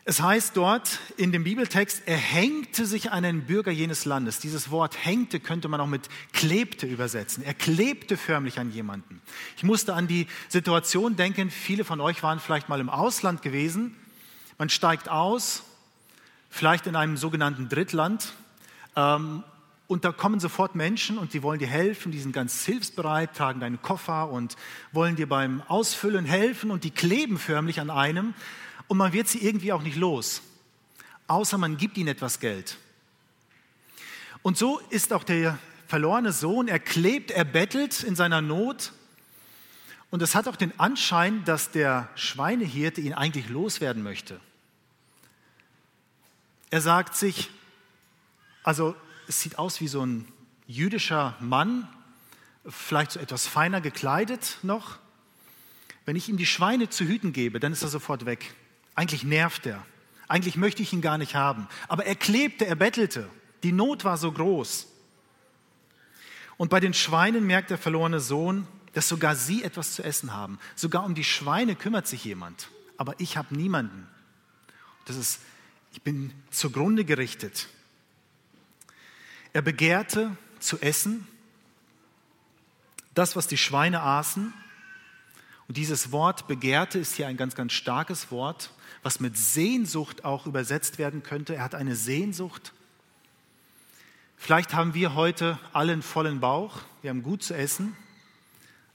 Es 0.04 0.22
heißt 0.22 0.56
dort 0.56 1.00
in 1.18 1.32
dem 1.32 1.44
Bibeltext, 1.44 2.04
er 2.06 2.16
hängte 2.16 2.86
sich 2.86 3.10
an 3.10 3.26
einen 3.26 3.42
Bürger 3.42 3.72
jenes 3.72 4.06
Landes. 4.06 4.38
Dieses 4.38 4.70
Wort 4.70 5.04
hängte 5.04 5.38
könnte 5.38 5.68
man 5.68 5.82
auch 5.82 5.86
mit 5.86 6.08
klebte 6.32 6.86
übersetzen. 6.86 7.44
Er 7.44 7.52
klebte 7.52 8.16
förmlich 8.16 8.58
an 8.58 8.72
jemanden. 8.72 9.20
Ich 9.58 9.64
musste 9.64 9.92
an 9.92 10.06
die 10.06 10.26
Situation 10.48 11.16
denken, 11.16 11.50
viele 11.50 11.84
von 11.84 12.00
euch 12.00 12.22
waren 12.22 12.40
vielleicht 12.40 12.70
mal 12.70 12.80
im 12.80 12.88
Ausland 12.88 13.42
gewesen. 13.42 13.96
Man 14.58 14.68
steigt 14.68 15.08
aus, 15.08 15.62
vielleicht 16.50 16.88
in 16.88 16.96
einem 16.96 17.16
sogenannten 17.16 17.68
Drittland, 17.68 18.32
ähm, 18.96 19.44
und 19.86 20.04
da 20.04 20.12
kommen 20.12 20.38
sofort 20.38 20.74
Menschen 20.74 21.16
und 21.16 21.32
die 21.32 21.42
wollen 21.42 21.58
dir 21.58 21.68
helfen, 21.68 22.12
die 22.12 22.18
sind 22.18 22.32
ganz 22.32 22.64
hilfsbereit, 22.66 23.34
tragen 23.34 23.58
deinen 23.60 23.80
Koffer 23.80 24.30
und 24.30 24.56
wollen 24.92 25.16
dir 25.16 25.26
beim 25.26 25.62
Ausfüllen 25.62 26.26
helfen 26.26 26.70
und 26.70 26.84
die 26.84 26.90
kleben 26.90 27.38
förmlich 27.38 27.80
an 27.80 27.88
einem 27.88 28.34
und 28.86 28.98
man 28.98 29.14
wird 29.14 29.28
sie 29.28 29.38
irgendwie 29.38 29.72
auch 29.72 29.82
nicht 29.82 29.96
los, 29.96 30.42
außer 31.26 31.56
man 31.56 31.78
gibt 31.78 31.96
ihnen 31.96 32.08
etwas 32.08 32.38
Geld. 32.38 32.76
Und 34.42 34.58
so 34.58 34.78
ist 34.90 35.12
auch 35.14 35.24
der 35.24 35.58
verlorene 35.86 36.32
Sohn, 36.32 36.68
er 36.68 36.80
klebt, 36.80 37.30
er 37.30 37.44
bettelt 37.44 38.02
in 38.02 38.14
seiner 38.14 38.42
Not 38.42 38.92
und 40.10 40.20
es 40.20 40.34
hat 40.34 40.48
auch 40.48 40.56
den 40.56 40.78
Anschein, 40.78 41.44
dass 41.44 41.70
der 41.70 42.10
Schweinehirte 42.14 43.00
ihn 43.00 43.14
eigentlich 43.14 43.48
loswerden 43.48 44.02
möchte. 44.02 44.38
Er 46.70 46.80
sagt 46.80 47.16
sich, 47.16 47.50
also 48.62 48.94
es 49.26 49.40
sieht 49.40 49.58
aus 49.58 49.80
wie 49.80 49.88
so 49.88 50.04
ein 50.04 50.26
jüdischer 50.66 51.36
Mann, 51.40 51.88
vielleicht 52.68 53.12
so 53.12 53.20
etwas 53.20 53.46
feiner 53.46 53.80
gekleidet 53.80 54.58
noch. 54.62 54.98
Wenn 56.04 56.16
ich 56.16 56.28
ihm 56.28 56.36
die 56.36 56.46
Schweine 56.46 56.88
zu 56.88 57.04
hüten 57.04 57.32
gebe, 57.32 57.60
dann 57.60 57.72
ist 57.72 57.82
er 57.82 57.88
sofort 57.88 58.26
weg. 58.26 58.54
Eigentlich 58.94 59.24
nervt 59.24 59.66
er. 59.66 59.84
Eigentlich 60.26 60.56
möchte 60.56 60.82
ich 60.82 60.92
ihn 60.92 61.00
gar 61.00 61.18
nicht 61.18 61.34
haben. 61.34 61.68
Aber 61.88 62.04
er 62.04 62.14
klebte, 62.14 62.66
er 62.66 62.76
bettelte. 62.76 63.28
Die 63.62 63.72
Not 63.72 64.04
war 64.04 64.18
so 64.18 64.30
groß. 64.30 64.86
Und 66.56 66.70
bei 66.70 66.80
den 66.80 66.92
Schweinen 66.92 67.46
merkt 67.46 67.70
der 67.70 67.78
verlorene 67.78 68.20
Sohn, 68.20 68.66
dass 68.92 69.08
sogar 69.08 69.36
sie 69.36 69.62
etwas 69.62 69.92
zu 69.92 70.02
essen 70.02 70.34
haben. 70.34 70.58
Sogar 70.74 71.04
um 71.04 71.14
die 71.14 71.24
Schweine 71.24 71.76
kümmert 71.76 72.06
sich 72.06 72.24
jemand. 72.24 72.68
Aber 72.96 73.14
ich 73.18 73.36
habe 73.36 73.54
niemanden. 73.54 74.08
Das 75.04 75.16
ist, 75.16 75.40
ich 75.98 76.02
bin 76.04 76.30
zugrunde 76.50 77.04
gerichtet. 77.04 77.66
Er 79.52 79.62
begehrte 79.62 80.36
zu 80.60 80.78
essen, 80.78 81.26
das, 83.14 83.34
was 83.34 83.48
die 83.48 83.56
Schweine 83.56 84.02
aßen. 84.02 84.54
Und 85.66 85.76
dieses 85.76 86.12
Wort 86.12 86.46
begehrte 86.46 87.00
ist 87.00 87.16
hier 87.16 87.26
ein 87.26 87.36
ganz, 87.36 87.56
ganz 87.56 87.72
starkes 87.72 88.30
Wort 88.30 88.70
was 89.02 89.18
mit 89.18 89.36
Sehnsucht 89.36 90.24
auch 90.24 90.46
übersetzt 90.46 90.98
werden 90.98 91.22
könnte. 91.22 91.56
Er 91.56 91.64
hat 91.64 91.74
eine 91.74 91.96
Sehnsucht. 91.96 92.72
Vielleicht 94.36 94.74
haben 94.74 94.94
wir 94.94 95.14
heute 95.14 95.58
alle 95.72 95.92
einen 95.92 96.02
vollen 96.02 96.40
Bauch, 96.40 96.78
wir 97.02 97.10
haben 97.10 97.22
gut 97.22 97.42
zu 97.42 97.54
essen, 97.54 97.96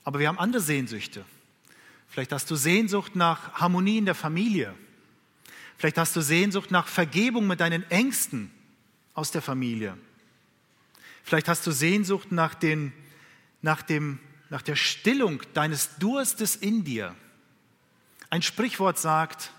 aber 0.04 0.20
wir 0.20 0.28
haben 0.30 0.40
andere 0.40 0.62
Sehnsüchte. 0.62 1.26
Vielleicht 2.08 2.32
hast 2.32 2.50
du 2.50 2.56
Sehnsucht 2.56 3.16
nach 3.16 3.54
Harmonie 3.56 3.98
in 3.98 4.06
der 4.06 4.16
Familie. 4.16 4.74
Vielleicht 5.84 5.98
hast 5.98 6.16
du 6.16 6.22
Sehnsucht 6.22 6.72
nach 6.72 6.88
Vergebung 6.88 7.46
mit 7.46 7.60
deinen 7.60 7.84
Ängsten 7.92 8.50
aus 9.14 9.32
der 9.32 9.42
Familie. 9.42 9.98
Vielleicht 11.26 11.50
hast 11.50 11.68
du 11.68 11.72
Sehnsucht 11.72 12.32
nach, 12.32 12.56
den, 12.56 12.94
nach, 13.62 13.82
dem, 13.82 14.20
nach 14.50 14.62
der 14.62 14.78
Stillung 14.78 15.42
deines 15.54 15.98
Durstes 15.98 16.56
in 16.56 16.86
dir. 16.86 17.14
Ein 18.30 18.42
Sprichwort 18.42 18.98
sagt, 18.98 19.52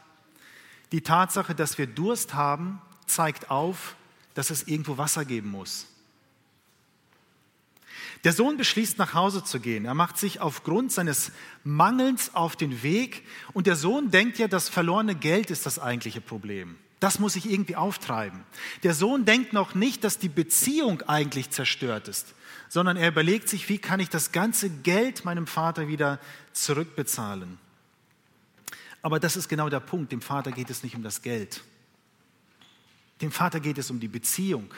die 0.92 1.02
Tatsache, 1.02 1.54
dass 1.54 1.76
wir 1.76 1.86
Durst 1.86 2.32
haben, 2.32 2.80
zeigt 3.04 3.50
auf, 3.50 3.94
dass 4.32 4.48
es 4.48 4.62
irgendwo 4.66 4.96
Wasser 4.96 5.26
geben 5.26 5.50
muss. 5.50 5.88
Der 8.24 8.32
Sohn 8.32 8.56
beschließt, 8.56 8.98
nach 8.98 9.12
Hause 9.12 9.44
zu 9.44 9.60
gehen. 9.60 9.84
Er 9.84 9.94
macht 9.94 10.18
sich 10.18 10.40
aufgrund 10.40 10.90
seines 10.92 11.30
Mangelns 11.62 12.34
auf 12.34 12.56
den 12.56 12.82
Weg 12.82 13.22
und 13.52 13.66
der 13.66 13.76
Sohn 13.76 14.10
denkt 14.10 14.38
ja, 14.38 14.48
das 14.48 14.70
verlorene 14.70 15.14
Geld 15.14 15.50
ist 15.50 15.66
das 15.66 15.78
eigentliche 15.78 16.22
Problem. 16.22 16.76
Das 17.00 17.18
muss 17.18 17.36
ich 17.36 17.50
irgendwie 17.50 17.76
auftreiben. 17.76 18.40
Der 18.82 18.94
Sohn 18.94 19.26
denkt 19.26 19.52
noch 19.52 19.74
nicht, 19.74 20.04
dass 20.04 20.18
die 20.18 20.30
Beziehung 20.30 21.02
eigentlich 21.02 21.50
zerstört 21.50 22.08
ist, 22.08 22.34
sondern 22.70 22.96
er 22.96 23.08
überlegt 23.08 23.50
sich, 23.50 23.68
wie 23.68 23.76
kann 23.76 24.00
ich 24.00 24.08
das 24.08 24.32
ganze 24.32 24.70
Geld 24.70 25.26
meinem 25.26 25.46
Vater 25.46 25.86
wieder 25.86 26.18
zurückbezahlen. 26.54 27.58
Aber 29.02 29.20
das 29.20 29.36
ist 29.36 29.50
genau 29.50 29.68
der 29.68 29.80
Punkt. 29.80 30.12
Dem 30.12 30.22
Vater 30.22 30.50
geht 30.50 30.70
es 30.70 30.82
nicht 30.82 30.96
um 30.96 31.02
das 31.02 31.20
Geld. 31.20 31.62
Dem 33.20 33.30
Vater 33.30 33.60
geht 33.60 33.76
es 33.76 33.90
um 33.90 34.00
die 34.00 34.08
Beziehung. 34.08 34.72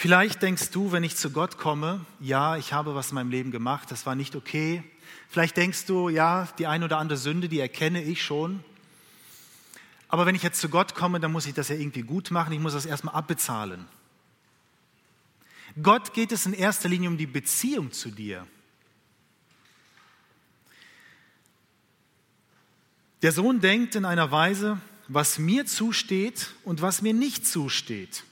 Vielleicht 0.00 0.42
denkst 0.42 0.70
du, 0.70 0.92
wenn 0.92 1.02
ich 1.02 1.16
zu 1.16 1.32
Gott 1.32 1.58
komme, 1.58 2.06
ja, 2.20 2.56
ich 2.56 2.72
habe 2.72 2.94
was 2.94 3.08
in 3.08 3.16
meinem 3.16 3.32
Leben 3.32 3.50
gemacht, 3.50 3.90
das 3.90 4.06
war 4.06 4.14
nicht 4.14 4.36
okay. 4.36 4.84
Vielleicht 5.28 5.56
denkst 5.56 5.86
du, 5.86 6.08
ja, 6.08 6.46
die 6.56 6.68
ein 6.68 6.84
oder 6.84 6.98
andere 6.98 7.18
Sünde, 7.18 7.48
die 7.48 7.58
erkenne 7.58 8.00
ich 8.00 8.22
schon. 8.22 8.62
Aber 10.06 10.24
wenn 10.24 10.36
ich 10.36 10.44
jetzt 10.44 10.60
zu 10.60 10.68
Gott 10.68 10.94
komme, 10.94 11.18
dann 11.18 11.32
muss 11.32 11.46
ich 11.46 11.54
das 11.54 11.68
ja 11.68 11.74
irgendwie 11.74 12.02
gut 12.02 12.30
machen, 12.30 12.52
ich 12.52 12.60
muss 12.60 12.74
das 12.74 12.86
erstmal 12.86 13.16
abbezahlen. 13.16 13.86
Gott 15.82 16.14
geht 16.14 16.30
es 16.30 16.46
in 16.46 16.52
erster 16.52 16.88
Linie 16.88 17.08
um 17.08 17.18
die 17.18 17.26
Beziehung 17.26 17.90
zu 17.90 18.12
dir. 18.12 18.46
Der 23.22 23.32
Sohn 23.32 23.58
denkt 23.58 23.96
in 23.96 24.04
einer 24.04 24.30
Weise, 24.30 24.80
was 25.08 25.40
mir 25.40 25.66
zusteht 25.66 26.50
und 26.62 26.82
was 26.82 27.02
mir 27.02 27.14
nicht 27.14 27.48
zusteht. 27.48 28.22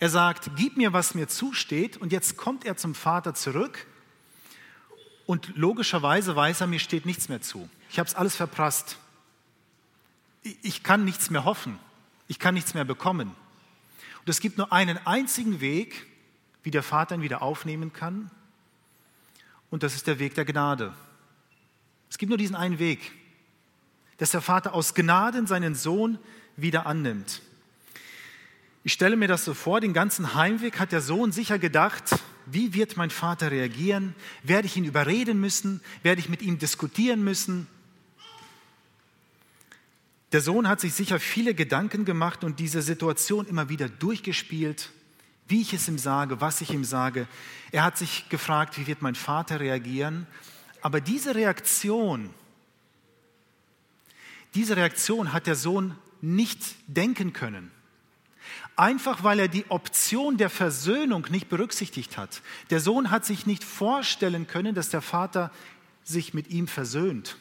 Er 0.00 0.08
sagt, 0.08 0.50
gib 0.56 0.76
mir, 0.76 0.92
was 0.92 1.14
mir 1.14 1.28
zusteht. 1.28 1.96
Und 1.96 2.12
jetzt 2.12 2.36
kommt 2.36 2.64
er 2.64 2.76
zum 2.76 2.94
Vater 2.94 3.34
zurück. 3.34 3.86
Und 5.26 5.56
logischerweise 5.56 6.34
weiß 6.36 6.62
er, 6.62 6.66
mir 6.66 6.78
steht 6.78 7.04
nichts 7.04 7.28
mehr 7.28 7.42
zu. 7.42 7.68
Ich 7.90 7.98
habe 7.98 8.08
es 8.08 8.14
alles 8.14 8.36
verprasst. 8.36 8.98
Ich 10.62 10.82
kann 10.82 11.04
nichts 11.04 11.30
mehr 11.30 11.44
hoffen. 11.44 11.78
Ich 12.28 12.38
kann 12.38 12.54
nichts 12.54 12.74
mehr 12.74 12.84
bekommen. 12.84 13.34
Und 14.20 14.28
es 14.28 14.40
gibt 14.40 14.56
nur 14.58 14.72
einen 14.72 14.98
einzigen 15.06 15.60
Weg, 15.60 16.06
wie 16.62 16.70
der 16.70 16.82
Vater 16.82 17.16
ihn 17.16 17.22
wieder 17.22 17.42
aufnehmen 17.42 17.92
kann. 17.92 18.30
Und 19.70 19.82
das 19.82 19.94
ist 19.94 20.06
der 20.06 20.18
Weg 20.18 20.34
der 20.34 20.44
Gnade. 20.44 20.94
Es 22.10 22.18
gibt 22.18 22.30
nur 22.30 22.38
diesen 22.38 22.56
einen 22.56 22.78
Weg, 22.78 23.12
dass 24.18 24.30
der 24.30 24.40
Vater 24.40 24.74
aus 24.74 24.94
Gnaden 24.94 25.46
seinen 25.46 25.74
Sohn 25.74 26.18
wieder 26.56 26.86
annimmt. 26.86 27.42
Ich 28.88 28.94
stelle 28.94 29.16
mir 29.16 29.28
das 29.28 29.44
so 29.44 29.52
vor, 29.52 29.82
den 29.82 29.92
ganzen 29.92 30.34
Heimweg 30.34 30.78
hat 30.78 30.92
der 30.92 31.02
Sohn 31.02 31.30
sicher 31.30 31.58
gedacht, 31.58 32.04
wie 32.46 32.72
wird 32.72 32.96
mein 32.96 33.10
Vater 33.10 33.50
reagieren? 33.50 34.14
Werde 34.42 34.64
ich 34.64 34.78
ihn 34.78 34.86
überreden 34.86 35.38
müssen? 35.38 35.82
Werde 36.02 36.22
ich 36.22 36.30
mit 36.30 36.40
ihm 36.40 36.58
diskutieren 36.58 37.22
müssen? 37.22 37.66
Der 40.32 40.40
Sohn 40.40 40.68
hat 40.68 40.80
sich 40.80 40.94
sicher 40.94 41.20
viele 41.20 41.52
Gedanken 41.52 42.06
gemacht 42.06 42.44
und 42.44 42.60
diese 42.60 42.80
Situation 42.80 43.44
immer 43.44 43.68
wieder 43.68 43.90
durchgespielt, 43.90 44.88
wie 45.48 45.60
ich 45.60 45.74
es 45.74 45.86
ihm 45.86 45.98
sage, 45.98 46.40
was 46.40 46.62
ich 46.62 46.70
ihm 46.70 46.84
sage. 46.84 47.28
Er 47.72 47.84
hat 47.84 47.98
sich 47.98 48.30
gefragt, 48.30 48.78
wie 48.78 48.86
wird 48.86 49.02
mein 49.02 49.16
Vater 49.16 49.60
reagieren? 49.60 50.26
Aber 50.80 51.02
diese 51.02 51.34
Reaktion, 51.34 52.30
diese 54.54 54.78
Reaktion 54.78 55.34
hat 55.34 55.46
der 55.46 55.56
Sohn 55.56 55.94
nicht 56.22 56.74
denken 56.86 57.34
können. 57.34 57.70
Einfach 58.78 59.24
weil 59.24 59.40
er 59.40 59.48
die 59.48 59.68
Option 59.70 60.36
der 60.36 60.50
Versöhnung 60.50 61.26
nicht 61.30 61.48
berücksichtigt 61.48 62.16
hat. 62.16 62.42
Der 62.70 62.78
Sohn 62.78 63.10
hat 63.10 63.24
sich 63.24 63.44
nicht 63.44 63.64
vorstellen 63.64 64.46
können, 64.46 64.76
dass 64.76 64.88
der 64.88 65.02
Vater 65.02 65.50
sich 66.04 66.32
mit 66.32 66.48
ihm 66.50 66.68
versöhnt. 66.68 67.38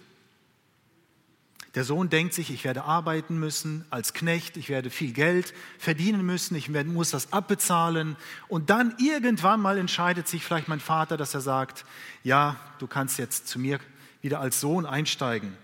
Der 1.76 1.84
Sohn 1.84 2.10
denkt 2.10 2.34
sich, 2.34 2.50
ich 2.50 2.64
werde 2.64 2.86
arbeiten 2.86 3.38
müssen 3.38 3.86
als 3.92 4.14
Knecht, 4.14 4.58
ich 4.58 4.70
werde 4.70 4.90
viel 4.90 5.14
Geld 5.14 5.54
verdienen 5.78 6.26
müssen, 6.26 6.56
ich 6.56 6.70
muss 6.70 7.12
das 7.12 7.32
abbezahlen. 7.32 8.16
Und 8.48 8.72
dann 8.72 8.96
irgendwann 8.98 9.62
mal 9.62 9.78
entscheidet 9.78 10.28
sich 10.28 10.44
vielleicht 10.44 10.68
mein 10.68 10.80
Vater, 10.80 11.18
dass 11.18 11.36
er 11.36 11.42
sagt, 11.42 11.86
ja, 12.24 12.56
du 12.80 12.88
kannst 12.88 13.20
jetzt 13.20 13.48
zu 13.48 13.60
mir 13.60 13.80
wieder 14.24 14.40
als 14.40 14.60
Sohn 14.60 14.88
einsteigen. 14.88 15.56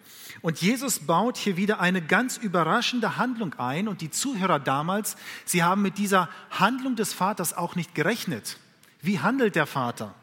Und 0.44 0.62
Jesus 0.62 1.00
baut 1.00 1.38
hier 1.38 1.56
wieder 1.56 1.80
eine 1.80 2.02
ganz 2.02 2.36
überraschende 2.36 3.16
Handlung 3.16 3.54
ein. 3.54 3.88
Und 3.88 4.02
die 4.02 4.12
Zuhörer 4.12 4.60
damals, 4.60 5.16
sie 5.46 5.64
haben 5.64 5.82
mit 5.82 5.98
dieser 5.98 6.30
Handlung 6.52 6.98
des 6.98 7.14
Vaters 7.14 7.54
auch 7.54 7.76
nicht 7.76 7.96
gerechnet. 7.96 8.58
Wie 9.02 9.22
handelt 9.22 9.56
der 9.56 9.66
Vater? 9.66 10.14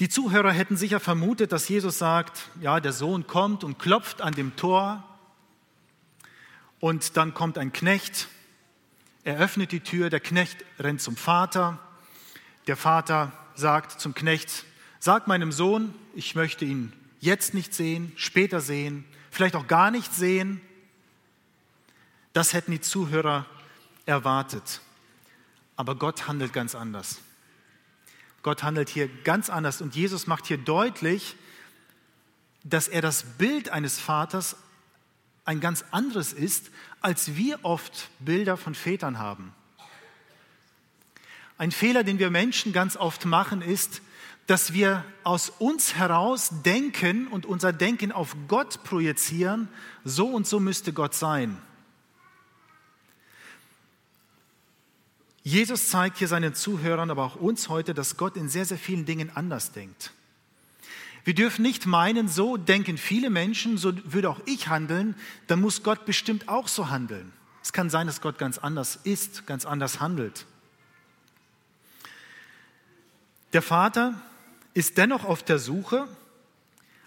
Die 0.00 0.10
Zuhörer 0.10 0.52
hätten 0.52 0.76
sicher 0.76 1.00
vermutet, 1.00 1.50
dass 1.50 1.66
Jesus 1.66 1.96
sagt, 1.98 2.50
ja, 2.60 2.78
der 2.78 2.92
Sohn 2.92 3.26
kommt 3.26 3.64
und 3.64 3.78
klopft 3.78 4.20
an 4.20 4.34
dem 4.34 4.54
Tor 4.54 5.02
und 6.80 7.16
dann 7.16 7.32
kommt 7.32 7.56
ein 7.56 7.72
Knecht, 7.72 8.28
er 9.22 9.38
öffnet 9.38 9.72
die 9.72 9.80
Tür, 9.80 10.10
der 10.10 10.20
Knecht 10.20 10.62
rennt 10.78 11.00
zum 11.00 11.16
Vater, 11.16 11.78
der 12.66 12.76
Vater 12.76 13.32
sagt 13.54 13.98
zum 13.98 14.12
Knecht, 14.14 14.66
sag 14.98 15.26
meinem 15.26 15.52
Sohn, 15.52 15.94
ich 16.14 16.34
möchte 16.34 16.66
ihn 16.66 16.92
jetzt 17.24 17.54
nicht 17.54 17.74
sehen, 17.74 18.12
später 18.16 18.60
sehen, 18.60 19.04
vielleicht 19.30 19.56
auch 19.56 19.66
gar 19.66 19.90
nicht 19.90 20.12
sehen. 20.14 20.60
Das 22.32 22.52
hätten 22.52 22.70
die 22.72 22.80
Zuhörer 22.80 23.46
erwartet. 24.06 24.80
Aber 25.76 25.96
Gott 25.96 26.28
handelt 26.28 26.52
ganz 26.52 26.74
anders. 26.74 27.20
Gott 28.42 28.62
handelt 28.62 28.90
hier 28.90 29.08
ganz 29.08 29.48
anders 29.48 29.80
und 29.80 29.94
Jesus 29.94 30.26
macht 30.26 30.46
hier 30.46 30.58
deutlich, 30.58 31.36
dass 32.62 32.88
er 32.88 33.00
das 33.00 33.24
Bild 33.38 33.70
eines 33.70 33.98
Vaters 33.98 34.56
ein 35.46 35.60
ganz 35.60 35.84
anderes 35.90 36.32
ist, 36.32 36.70
als 37.00 37.36
wir 37.36 37.58
oft 37.62 38.08
Bilder 38.18 38.56
von 38.56 38.74
Vätern 38.74 39.18
haben. 39.18 39.54
Ein 41.56 41.70
Fehler, 41.70 42.04
den 42.04 42.18
wir 42.18 42.30
Menschen 42.30 42.72
ganz 42.72 42.96
oft 42.96 43.24
machen, 43.24 43.62
ist, 43.62 44.02
dass 44.46 44.72
wir 44.72 45.04
aus 45.22 45.50
uns 45.58 45.94
heraus 45.94 46.50
denken 46.64 47.28
und 47.28 47.46
unser 47.46 47.72
Denken 47.72 48.12
auf 48.12 48.36
Gott 48.48 48.84
projizieren, 48.84 49.68
so 50.04 50.26
und 50.26 50.46
so 50.46 50.60
müsste 50.60 50.92
Gott 50.92 51.14
sein. 51.14 51.56
Jesus 55.42 55.88
zeigt 55.88 56.18
hier 56.18 56.28
seinen 56.28 56.54
Zuhörern, 56.54 57.10
aber 57.10 57.24
auch 57.24 57.36
uns 57.36 57.68
heute, 57.68 57.92
dass 57.94 58.16
Gott 58.16 58.36
in 58.36 58.48
sehr, 58.48 58.64
sehr 58.64 58.78
vielen 58.78 59.04
Dingen 59.04 59.30
anders 59.34 59.72
denkt. 59.72 60.12
Wir 61.24 61.34
dürfen 61.34 61.62
nicht 61.62 61.86
meinen, 61.86 62.28
so 62.28 62.56
denken 62.58 62.98
viele 62.98 63.30
Menschen, 63.30 63.78
so 63.78 63.92
würde 64.04 64.28
auch 64.28 64.40
ich 64.44 64.68
handeln, 64.68 65.14
dann 65.46 65.60
muss 65.60 65.82
Gott 65.82 66.04
bestimmt 66.04 66.48
auch 66.48 66.68
so 66.68 66.90
handeln. 66.90 67.32
Es 67.62 67.72
kann 67.72 67.88
sein, 67.88 68.06
dass 68.06 68.20
Gott 68.20 68.38
ganz 68.38 68.58
anders 68.58 68.96
ist, 69.04 69.46
ganz 69.46 69.64
anders 69.64 70.00
handelt. 70.00 70.44
Der 73.54 73.62
Vater 73.62 74.20
ist 74.74 74.98
dennoch 74.98 75.24
auf 75.24 75.42
der 75.42 75.58
Suche. 75.58 76.08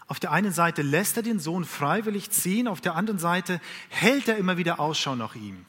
Auf 0.07 0.19
der 0.19 0.31
einen 0.31 0.53
Seite 0.53 0.81
lässt 0.81 1.17
er 1.17 1.23
den 1.23 1.39
Sohn 1.39 1.65
freiwillig 1.65 2.31
ziehen, 2.31 2.67
auf 2.67 2.79
der 2.79 2.95
anderen 2.95 3.19
Seite 3.19 3.59
hält 3.89 4.29
er 4.29 4.37
immer 4.37 4.57
wieder 4.57 4.79
Ausschau 4.79 5.15
nach 5.15 5.35
ihm. 5.35 5.65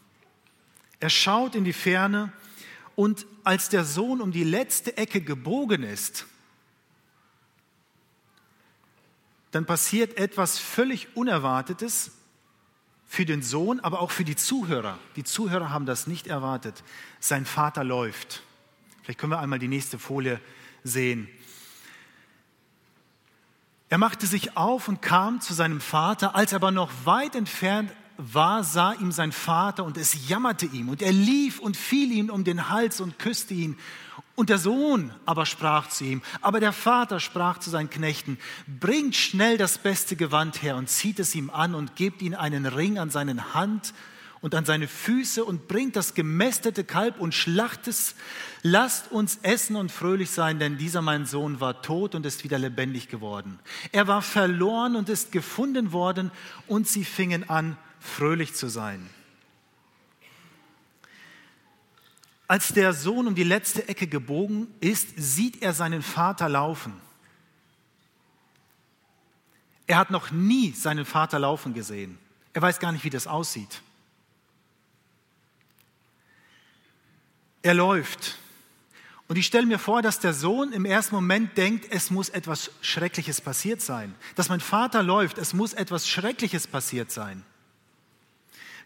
Er 1.01 1.11
schaut 1.11 1.57
in 1.57 1.65
die 1.65 1.73
Ferne 1.73 2.33
und 2.95 3.27
als 3.45 3.69
der 3.69 3.85
Sohn 3.85 4.21
um 4.21 4.31
die 4.31 4.45
letzte 4.45 4.97
Ecke 4.97 5.21
gebogen 5.21 5.83
ist, 5.83 6.27
dann 9.51 9.67
passiert 9.67 10.19
etwas 10.19 10.59
völlig 10.59 11.17
Unerwartetes 11.17 12.13
für 13.07 13.25
den 13.25 13.43
Sohn, 13.43 13.81
aber 13.81 14.01
auch 14.01 14.11
für 14.11 14.25
die 14.25 14.37
Zuhörer. 14.37 14.99
Die 15.17 15.25
Zuhörer 15.25 15.71
haben 15.71 15.87
das 15.87 16.07
nicht 16.07 16.27
erwartet. 16.27 16.85
Sein 17.21 17.47
Vater 17.47 17.83
läuft. 17.83 18.43
Vielleicht 19.03 19.19
können 19.19 19.33
wir 19.33 19.39
einmal 19.39 19.59
die 19.59 19.69
nächste 19.69 19.99
Folie 19.99 20.41
sehen. 20.85 21.29
Er 23.91 23.99
machte 23.99 24.27
sich 24.27 24.57
auf 24.57 24.89
und 24.89 25.01
kam 25.01 25.41
zu 25.41 25.55
seinem 25.55 25.81
Vater. 25.81 26.35
Als 26.35 26.53
er 26.53 26.57
aber 26.57 26.71
noch 26.71 26.91
weit 27.05 27.35
entfernt 27.35 27.91
war, 28.19 28.65
sah 28.65 28.93
ihm 28.93 29.13
sein 29.13 29.33
Vater 29.33 29.85
und 29.85 29.97
es 29.97 30.29
jammerte 30.29 30.67
ihm. 30.67 30.89
Und 30.89 31.01
er 31.01 31.13
lief 31.13 31.59
und 31.59 31.77
fiel 31.77 32.13
ihm 32.13 32.31
um 32.31 32.45
den 32.45 32.69
Hals 32.69 33.01
und 33.01 33.19
küsste 33.19 33.55
ihn. 33.55 33.79
Und 34.35 34.51
der 34.51 34.59
Sohn 34.59 35.13
aber 35.25 35.47
sprach 35.47 35.89
zu 35.89 36.05
ihm, 36.05 36.23
aber 36.43 36.61
der 36.61 36.73
Vater 36.73 37.19
sprach 37.19 37.59
zu 37.59 37.71
seinen 37.71 37.91
Knechten, 37.91 38.39
bringt 38.67 39.17
schnell 39.17 39.57
das 39.57 39.79
beste 39.79 40.15
Gewand 40.15 40.63
her 40.63 40.77
und 40.77 40.89
zieht 40.89 41.19
es 41.19 41.35
ihm 41.35 41.51
an 41.51 41.75
und 41.75 41.97
gebt 41.97 42.23
ihm 42.23 42.35
einen 42.35 42.67
Ring 42.67 42.99
an 42.99 43.11
seinen 43.11 43.55
Hand 43.55 43.95
und 44.41 44.55
an 44.55 44.65
seine 44.65 44.89
Füße 44.89 45.45
und 45.45 45.69
bringt 45.69 45.97
das 45.97 46.15
gemästete 46.15 46.85
Kalb 46.85 47.21
und 47.21 47.35
schlacht 47.35 47.89
es. 47.89 48.15
Lasst 48.63 49.11
uns 49.11 49.39
essen 49.43 49.77
und 49.77 49.91
fröhlich 49.91 50.31
sein, 50.31 50.59
denn 50.59 50.79
dieser 50.79 51.03
mein 51.03 51.27
Sohn 51.27 51.61
war 51.61 51.83
tot 51.83 52.15
und 52.15 52.25
ist 52.27 52.45
wieder 52.45 52.59
lebendig 52.59 53.09
geworden. 53.09 53.59
Er 53.93 54.07
war 54.07 54.23
verloren 54.23 54.97
und 54.97 55.09
ist 55.09 55.33
gefunden 55.33 55.93
worden 55.93 56.31
und 56.67 56.87
sie 56.87 57.05
fingen 57.05 57.49
an, 57.49 57.77
fröhlich 58.01 58.55
zu 58.55 58.69
sein. 58.69 59.09
Als 62.47 62.69
der 62.69 62.95
Sohn 62.95 63.27
um 63.27 63.35
die 63.35 63.45
letzte 63.45 63.89
Ecke 63.89 64.07
gebogen 64.07 64.69
ist, 64.81 65.09
sieht 65.17 65.63
er 65.63 65.75
seinen 65.75 66.03
Vater 66.03 66.49
laufen. 66.49 66.95
Er 69.87 69.99
hat 69.99 70.11
noch 70.11 70.31
nie 70.31 70.73
seinen 70.73 71.05
Vater 71.05 71.39
laufen 71.39 71.75
gesehen. 71.75 72.19
Er 72.53 72.63
weiß 72.63 72.79
gar 72.79 72.93
nicht, 72.93 73.05
wie 73.05 73.11
das 73.11 73.27
aussieht. 73.27 73.83
Er 77.63 77.75
läuft. 77.75 78.39
Und 79.29 79.37
ich 79.37 79.47
stelle 79.47 79.67
mir 79.67 79.79
vor, 79.79 80.01
dass 80.01 80.21
der 80.21 80.33
Sohn 80.33 80.73
im 80.73 80.87
ersten 80.87 81.15
Moment 81.15 81.57
denkt, 81.59 81.87
es 81.91 82.11
muss 82.11 82.31
etwas 82.31 82.71
Schreckliches 82.81 83.43
passiert 83.43 83.83
sein. 83.83 84.15
Dass 84.37 84.49
mein 84.49 84.61
Vater 84.61 85.03
läuft, 85.03 85.37
es 85.37 85.53
muss 85.53 85.75
etwas 85.75 86.09
Schreckliches 86.09 86.67
passiert 86.67 87.11
sein. 87.11 87.45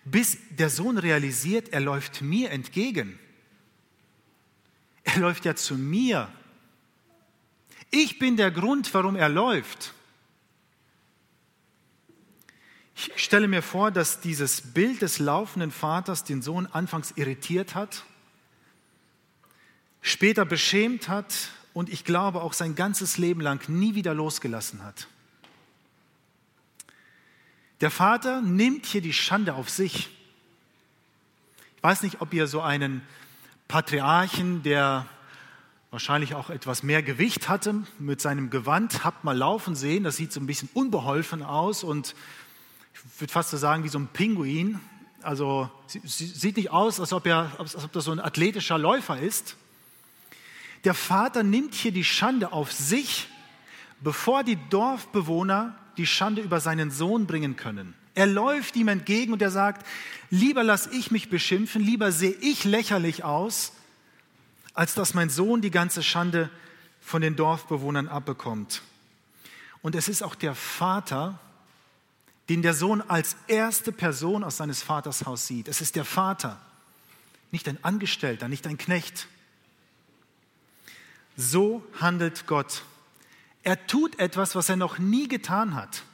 Bis 0.04 0.38
der 0.50 0.68
Sohn 0.68 0.98
realisiert, 0.98 1.68
er 1.68 1.80
läuft 1.80 2.22
mir 2.22 2.50
entgegen. 2.50 3.20
Er 5.04 5.18
läuft 5.18 5.44
ja 5.44 5.54
zu 5.54 5.74
mir. 5.74 6.28
Ich 7.90 8.18
bin 8.18 8.37
der 8.37 8.50
Grund, 8.50 8.92
warum 8.94 9.14
er 9.14 9.28
läuft. 9.28 9.94
Ich 12.94 13.22
stelle 13.22 13.48
mir 13.48 13.62
vor, 13.62 13.90
dass 13.90 14.20
dieses 14.20 14.72
Bild 14.72 15.02
des 15.02 15.18
laufenden 15.18 15.70
Vaters 15.70 16.24
den 16.24 16.42
Sohn 16.42 16.66
anfangs 16.66 17.12
irritiert 17.12 17.74
hat, 17.74 18.04
später 20.02 20.44
beschämt 20.44 21.08
hat 21.08 21.32
und 21.72 21.88
ich 21.88 22.04
glaube 22.04 22.42
auch 22.42 22.52
sein 22.52 22.74
ganzes 22.74 23.16
Leben 23.16 23.40
lang 23.40 23.66
nie 23.68 23.94
wieder 23.94 24.12
losgelassen 24.12 24.84
hat. 24.84 25.06
Der 27.80 27.90
Vater 27.90 28.42
nimmt 28.42 28.86
hier 28.86 29.00
die 29.00 29.12
Schande 29.12 29.54
auf 29.54 29.70
sich. 29.70 30.10
Ich 31.76 31.82
weiß 31.82 32.02
nicht, 32.02 32.20
ob 32.20 32.34
ihr 32.34 32.46
so 32.46 32.60
einen 32.60 33.02
Patriarchen, 33.66 34.62
der 34.62 35.06
wahrscheinlich 35.90 36.34
auch 36.34 36.48
etwas 36.48 36.82
mehr 36.82 37.02
Gewicht 37.02 37.48
hatte, 37.48 37.82
mit 37.98 38.20
seinem 38.20 38.50
Gewand 38.50 39.04
habt 39.04 39.24
mal 39.24 39.36
laufen 39.36 39.74
sehen. 39.74 40.04
Das 40.04 40.16
sieht 40.16 40.32
so 40.32 40.40
ein 40.40 40.46
bisschen 40.46 40.68
unbeholfen 40.74 41.42
aus 41.42 41.82
und 41.84 42.14
ich 42.94 43.20
würde 43.20 43.32
fast 43.32 43.50
so 43.50 43.56
sagen 43.56 43.84
wie 43.84 43.88
so 43.88 43.98
ein 43.98 44.08
Pinguin. 44.08 44.80
Also 45.22 45.70
sieht 45.86 46.56
nicht 46.56 46.70
aus, 46.70 47.00
als 47.00 47.12
ob, 47.12 47.26
er, 47.26 47.52
als 47.58 47.76
ob 47.76 47.92
das 47.92 48.04
so 48.04 48.12
ein 48.12 48.20
athletischer 48.20 48.78
Läufer 48.78 49.18
ist. 49.18 49.56
Der 50.85 50.95
Vater 50.95 51.42
nimmt 51.42 51.75
hier 51.75 51.92
die 51.92 52.05
Schande 52.05 52.53
auf 52.53 52.73
sich, 52.73 53.29
bevor 54.01 54.42
die 54.42 54.59
Dorfbewohner 54.68 55.77
die 55.97 56.07
Schande 56.07 56.42
über 56.42 56.61
seinen 56.61 56.90
Sohn 56.90 57.27
bringen 57.27 57.57
können. 57.57 57.95
Er 58.14 58.27
läuft 58.27 58.77
ihm 58.77 58.88
entgegen 58.88 59.33
und 59.33 59.40
er 59.40 59.51
sagt, 59.51 59.87
lieber 60.31 60.62
lass 60.62 60.87
ich 60.87 61.11
mich 61.11 61.31
beschimpfen, 61.31 61.83
lieber 61.83 62.12
sehe 62.12 62.37
ich 62.40 62.64
lächerlich 62.64 63.25
aus, 63.25 63.73
als 64.75 64.95
dass 64.95 65.14
mein 65.14 65.31
Sohn 65.31 65.61
die 65.61 65.71
ganze 65.71 66.03
Schande 66.03 66.51
von 67.01 67.23
den 67.23 67.37
Dorfbewohnern 67.37 68.09
abbekommt. 68.09 68.83
Und 69.83 69.95
es 69.95 70.09
ist 70.09 70.23
auch 70.23 70.35
der 70.35 70.55
Vater, 70.55 71.38
den 72.49 72.62
der 72.62 72.75
Sohn 72.75 73.03
als 73.03 73.37
erste 73.49 73.92
Person 73.92 74.45
aus 74.45 74.59
seines 74.59 74.83
Vaters 74.83 75.27
Haus 75.27 75.47
sieht. 75.47 75.68
Es 75.68 75.81
ist 75.81 75.97
der 75.97 76.05
Vater, 76.05 76.61
nicht 77.51 77.68
ein 77.68 77.83
Angestellter, 77.83 78.49
nicht 78.49 78.66
ein 78.66 78.79
Knecht. 78.79 79.27
So 81.37 81.85
handelt 82.01 82.47
Gott. 82.47 82.83
Er 83.62 83.87
tut 83.87 84.18
etwas, 84.18 84.55
was 84.55 84.68
er 84.68 84.77
noch 84.77 84.99
nie 84.99 85.29
getan 85.29 85.75
hat. 85.75 86.05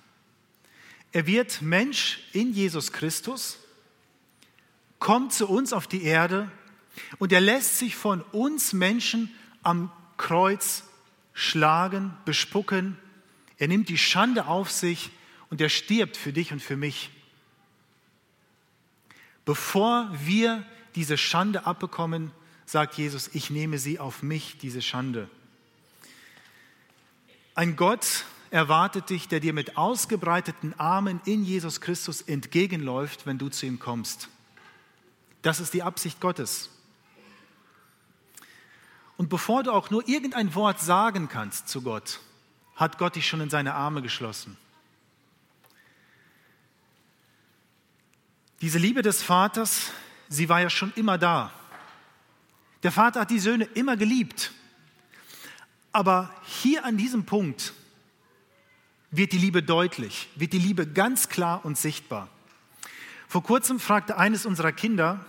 Er 1.13 1.27
wird 1.27 1.63
Mensch 1.63 2.21
in 2.33 2.53
Jesus 2.53 2.93
Christus, 2.93 3.59
kommt 4.99 5.33
zu 5.33 5.49
uns 5.49 5.73
auf 5.73 5.87
die 5.87 6.03
Erde 6.03 6.51
und 7.19 7.33
er 7.33 7.41
lässt 7.41 7.79
sich 7.79 7.97
von 7.97 8.21
uns 8.33 8.73
Menschen 8.73 9.35
am 9.63 9.91
Kreuz 10.19 10.85
schlagen, 11.33 12.15
bespucken. 12.25 12.99
Er 13.57 13.69
nimmt 13.69 13.89
die 13.89 13.99
Schande 13.99 14.47
auf 14.47 14.71
sich 14.71 15.11
und 15.51 15.61
er 15.61 15.69
stirbt 15.69 16.17
für 16.17 16.33
dich 16.33 16.53
und 16.53 16.61
für 16.61 16.77
mich. 16.77 17.11
Bevor 19.45 20.11
wir 20.13 20.67
diese 20.95 21.17
Schande 21.17 21.65
abbekommen, 21.65 22.33
sagt 22.69 22.99
Jesus, 22.99 23.31
ich 23.33 23.49
nehme 23.49 23.79
sie 23.79 23.99
auf 23.99 24.23
mich, 24.23 24.59
diese 24.59 24.83
Schande. 24.83 25.31
Ein 27.55 27.77
Gott 27.77 28.27
erwartet 28.51 29.09
dich, 29.09 29.27
der 29.27 29.41
dir 29.41 29.55
mit 29.55 29.79
ausgebreiteten 29.79 30.79
Armen 30.79 31.23
in 31.25 31.45
Jesus 31.45 31.81
Christus 31.81 32.21
entgegenläuft, 32.21 33.25
wenn 33.25 33.39
du 33.39 33.49
zu 33.49 33.65
ihm 33.65 33.79
kommst. 33.79 34.29
Das 35.41 35.61
ist 35.61 35.73
die 35.73 35.83
Absicht 35.83 36.21
Gottes. 36.21 36.69
Und 39.17 39.31
bevor 39.31 39.63
du 39.63 39.73
auch 39.73 39.89
nur 39.89 40.07
irgendein 40.07 40.55
Wort 40.55 40.79
sagen 40.79 41.29
kannst 41.29 41.69
zu 41.69 41.81
Gott, 41.81 42.21
hat 42.77 42.99
Gott 42.99 43.17
dich 43.17 43.27
schon 43.27 43.41
in 43.41 43.51
seine 43.51 43.75
Arme 43.75 44.03
geschlossen. 44.03 44.59
Diese 48.61 48.79
Liebe 48.79 49.01
des 49.01 49.23
Vaters, 49.23 49.91
sie 50.29 50.51
war 50.51 50.61
ja 50.61 50.69
schon 50.69 50.93
immer 50.97 51.17
da. 51.17 51.51
Der 52.83 52.93
Vater 52.93 53.21
hat 53.21 53.31
die 53.31 53.41
Söhne 53.41 53.64
immer 53.75 53.97
geliebt. 53.97 54.53
Aber 55.93 56.35
hier 56.45 56.85
an 56.85 56.97
diesem 56.97 57.25
Punkt 57.25 57.73
wird 59.11 59.33
die 59.33 59.38
Liebe 59.38 59.62
deutlich, 59.62 60.29
wird 60.37 60.53
die 60.53 60.59
Liebe 60.59 60.87
ganz 60.87 61.29
klar 61.29 61.64
und 61.64 61.79
sichtbar. 61.79 62.29
Vor 63.27 63.43
kurzem 63.43 63.81
fragte 63.81 64.17
eines 64.17 64.47
unserer 64.47 64.73
Kinder, 64.73 65.25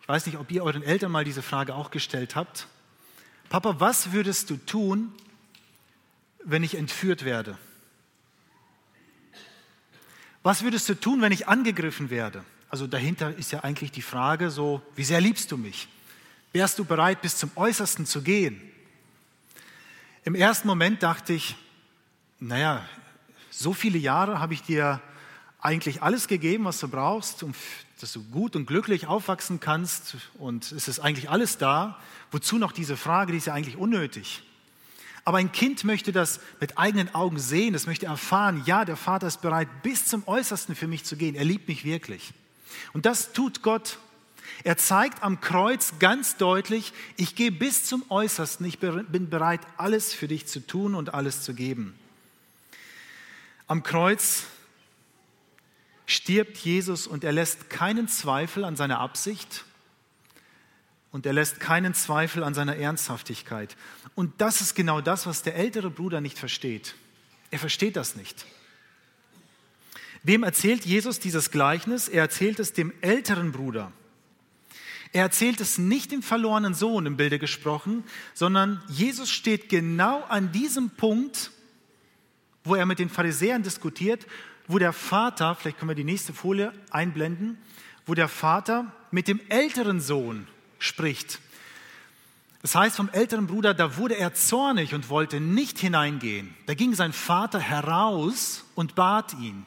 ich 0.00 0.08
weiß 0.08 0.26
nicht, 0.26 0.38
ob 0.38 0.50
ihr 0.50 0.62
euren 0.64 0.82
Eltern 0.82 1.12
mal 1.12 1.24
diese 1.24 1.42
Frage 1.42 1.74
auch 1.74 1.90
gestellt 1.90 2.36
habt, 2.36 2.66
Papa, 3.48 3.80
was 3.80 4.12
würdest 4.12 4.50
du 4.50 4.56
tun, 4.56 5.12
wenn 6.42 6.62
ich 6.62 6.74
entführt 6.74 7.24
werde? 7.24 7.58
Was 10.42 10.62
würdest 10.62 10.88
du 10.88 10.94
tun, 10.94 11.22
wenn 11.22 11.32
ich 11.32 11.48
angegriffen 11.48 12.10
werde? 12.10 12.44
Also 12.68 12.86
dahinter 12.86 13.34
ist 13.36 13.52
ja 13.52 13.60
eigentlich 13.60 13.92
die 13.92 14.02
Frage 14.02 14.50
so, 14.50 14.82
wie 14.96 15.04
sehr 15.04 15.20
liebst 15.20 15.52
du 15.52 15.56
mich? 15.56 15.88
Wärst 16.52 16.78
du 16.78 16.84
bereit, 16.84 17.20
bis 17.22 17.36
zum 17.36 17.50
Äußersten 17.56 18.06
zu 18.06 18.22
gehen? 18.22 18.60
Im 20.24 20.34
ersten 20.34 20.68
Moment 20.68 21.02
dachte 21.02 21.32
ich, 21.32 21.56
naja, 22.40 22.86
so 23.50 23.72
viele 23.72 23.98
Jahre 23.98 24.40
habe 24.40 24.54
ich 24.54 24.62
dir 24.62 25.00
eigentlich 25.60 26.02
alles 26.02 26.28
gegeben, 26.28 26.64
was 26.64 26.78
du 26.78 26.88
brauchst, 26.88 27.42
um, 27.42 27.54
dass 28.00 28.12
du 28.12 28.22
gut 28.24 28.56
und 28.56 28.66
glücklich 28.66 29.06
aufwachsen 29.06 29.60
kannst 29.60 30.16
und 30.38 30.72
es 30.72 30.88
ist 30.88 31.00
eigentlich 31.00 31.30
alles 31.30 31.58
da. 31.58 31.98
Wozu 32.30 32.58
noch 32.58 32.72
diese 32.72 32.96
Frage, 32.96 33.32
die 33.32 33.38
ist 33.38 33.46
ja 33.46 33.54
eigentlich 33.54 33.76
unnötig. 33.76 34.42
Aber 35.24 35.38
ein 35.38 35.52
Kind 35.52 35.84
möchte 35.84 36.12
das 36.12 36.40
mit 36.60 36.76
eigenen 36.76 37.14
Augen 37.14 37.38
sehen, 37.38 37.74
es 37.74 37.86
möchte 37.86 38.06
erfahren, 38.06 38.62
ja, 38.66 38.84
der 38.84 38.96
Vater 38.96 39.26
ist 39.26 39.40
bereit, 39.40 39.68
bis 39.82 40.06
zum 40.06 40.26
Äußersten 40.28 40.74
für 40.74 40.86
mich 40.86 41.04
zu 41.04 41.16
gehen. 41.16 41.34
Er 41.34 41.44
liebt 41.44 41.66
mich 41.66 41.84
wirklich. 41.84 42.34
Und 42.92 43.06
das 43.06 43.32
tut 43.32 43.62
Gott. 43.62 43.98
Er 44.62 44.76
zeigt 44.76 45.22
am 45.22 45.40
Kreuz 45.40 45.94
ganz 45.98 46.36
deutlich, 46.36 46.92
ich 47.16 47.34
gehe 47.34 47.50
bis 47.50 47.84
zum 47.84 48.04
Äußersten, 48.10 48.66
ich 48.66 48.78
bin 48.78 49.30
bereit, 49.30 49.60
alles 49.76 50.14
für 50.14 50.28
dich 50.28 50.46
zu 50.46 50.60
tun 50.66 50.94
und 50.94 51.14
alles 51.14 51.42
zu 51.42 51.54
geben. 51.54 51.98
Am 53.66 53.82
Kreuz 53.82 54.44
stirbt 56.06 56.58
Jesus 56.58 57.06
und 57.06 57.24
er 57.24 57.32
lässt 57.32 57.70
keinen 57.70 58.08
Zweifel 58.08 58.64
an 58.64 58.76
seiner 58.76 59.00
Absicht 59.00 59.64
und 61.12 61.26
er 61.26 61.32
lässt 61.32 61.60
keinen 61.60 61.94
Zweifel 61.94 62.44
an 62.44 62.54
seiner 62.54 62.76
Ernsthaftigkeit. 62.76 63.76
Und 64.14 64.40
das 64.40 64.60
ist 64.60 64.74
genau 64.74 65.00
das, 65.00 65.26
was 65.26 65.42
der 65.42 65.56
ältere 65.56 65.90
Bruder 65.90 66.20
nicht 66.20 66.38
versteht. 66.38 66.94
Er 67.50 67.58
versteht 67.58 67.96
das 67.96 68.16
nicht. 68.16 68.44
Wem 70.24 70.42
erzählt 70.42 70.86
Jesus 70.86 71.20
dieses 71.20 71.50
Gleichnis? 71.50 72.08
Er 72.08 72.22
erzählt 72.22 72.58
es 72.58 72.72
dem 72.72 72.92
älteren 73.02 73.52
Bruder. 73.52 73.92
Er 75.12 75.22
erzählt 75.22 75.60
es 75.60 75.78
nicht 75.78 76.10
dem 76.10 76.22
verlorenen 76.22 76.74
Sohn 76.74 77.06
im 77.06 77.16
Bilde 77.16 77.38
gesprochen, 77.38 78.02
sondern 78.32 78.82
Jesus 78.88 79.30
steht 79.30 79.68
genau 79.68 80.22
an 80.24 80.50
diesem 80.50 80.90
Punkt, 80.90 81.52
wo 82.64 82.74
er 82.74 82.86
mit 82.86 82.98
den 82.98 83.10
Pharisäern 83.10 83.62
diskutiert, 83.62 84.26
wo 84.66 84.78
der 84.78 84.94
Vater, 84.94 85.54
vielleicht 85.54 85.78
können 85.78 85.90
wir 85.90 85.94
die 85.94 86.04
nächste 86.04 86.32
Folie 86.32 86.72
einblenden, 86.90 87.58
wo 88.06 88.14
der 88.14 88.28
Vater 88.28 88.90
mit 89.10 89.28
dem 89.28 89.40
älteren 89.50 90.00
Sohn 90.00 90.48
spricht. 90.78 91.38
Das 92.62 92.74
heißt, 92.74 92.96
vom 92.96 93.10
älteren 93.10 93.46
Bruder, 93.46 93.74
da 93.74 93.98
wurde 93.98 94.16
er 94.16 94.32
zornig 94.32 94.94
und 94.94 95.10
wollte 95.10 95.38
nicht 95.38 95.78
hineingehen. 95.78 96.54
Da 96.64 96.72
ging 96.72 96.94
sein 96.94 97.12
Vater 97.12 97.60
heraus 97.60 98.64
und 98.74 98.94
bat 98.94 99.34
ihn. 99.34 99.66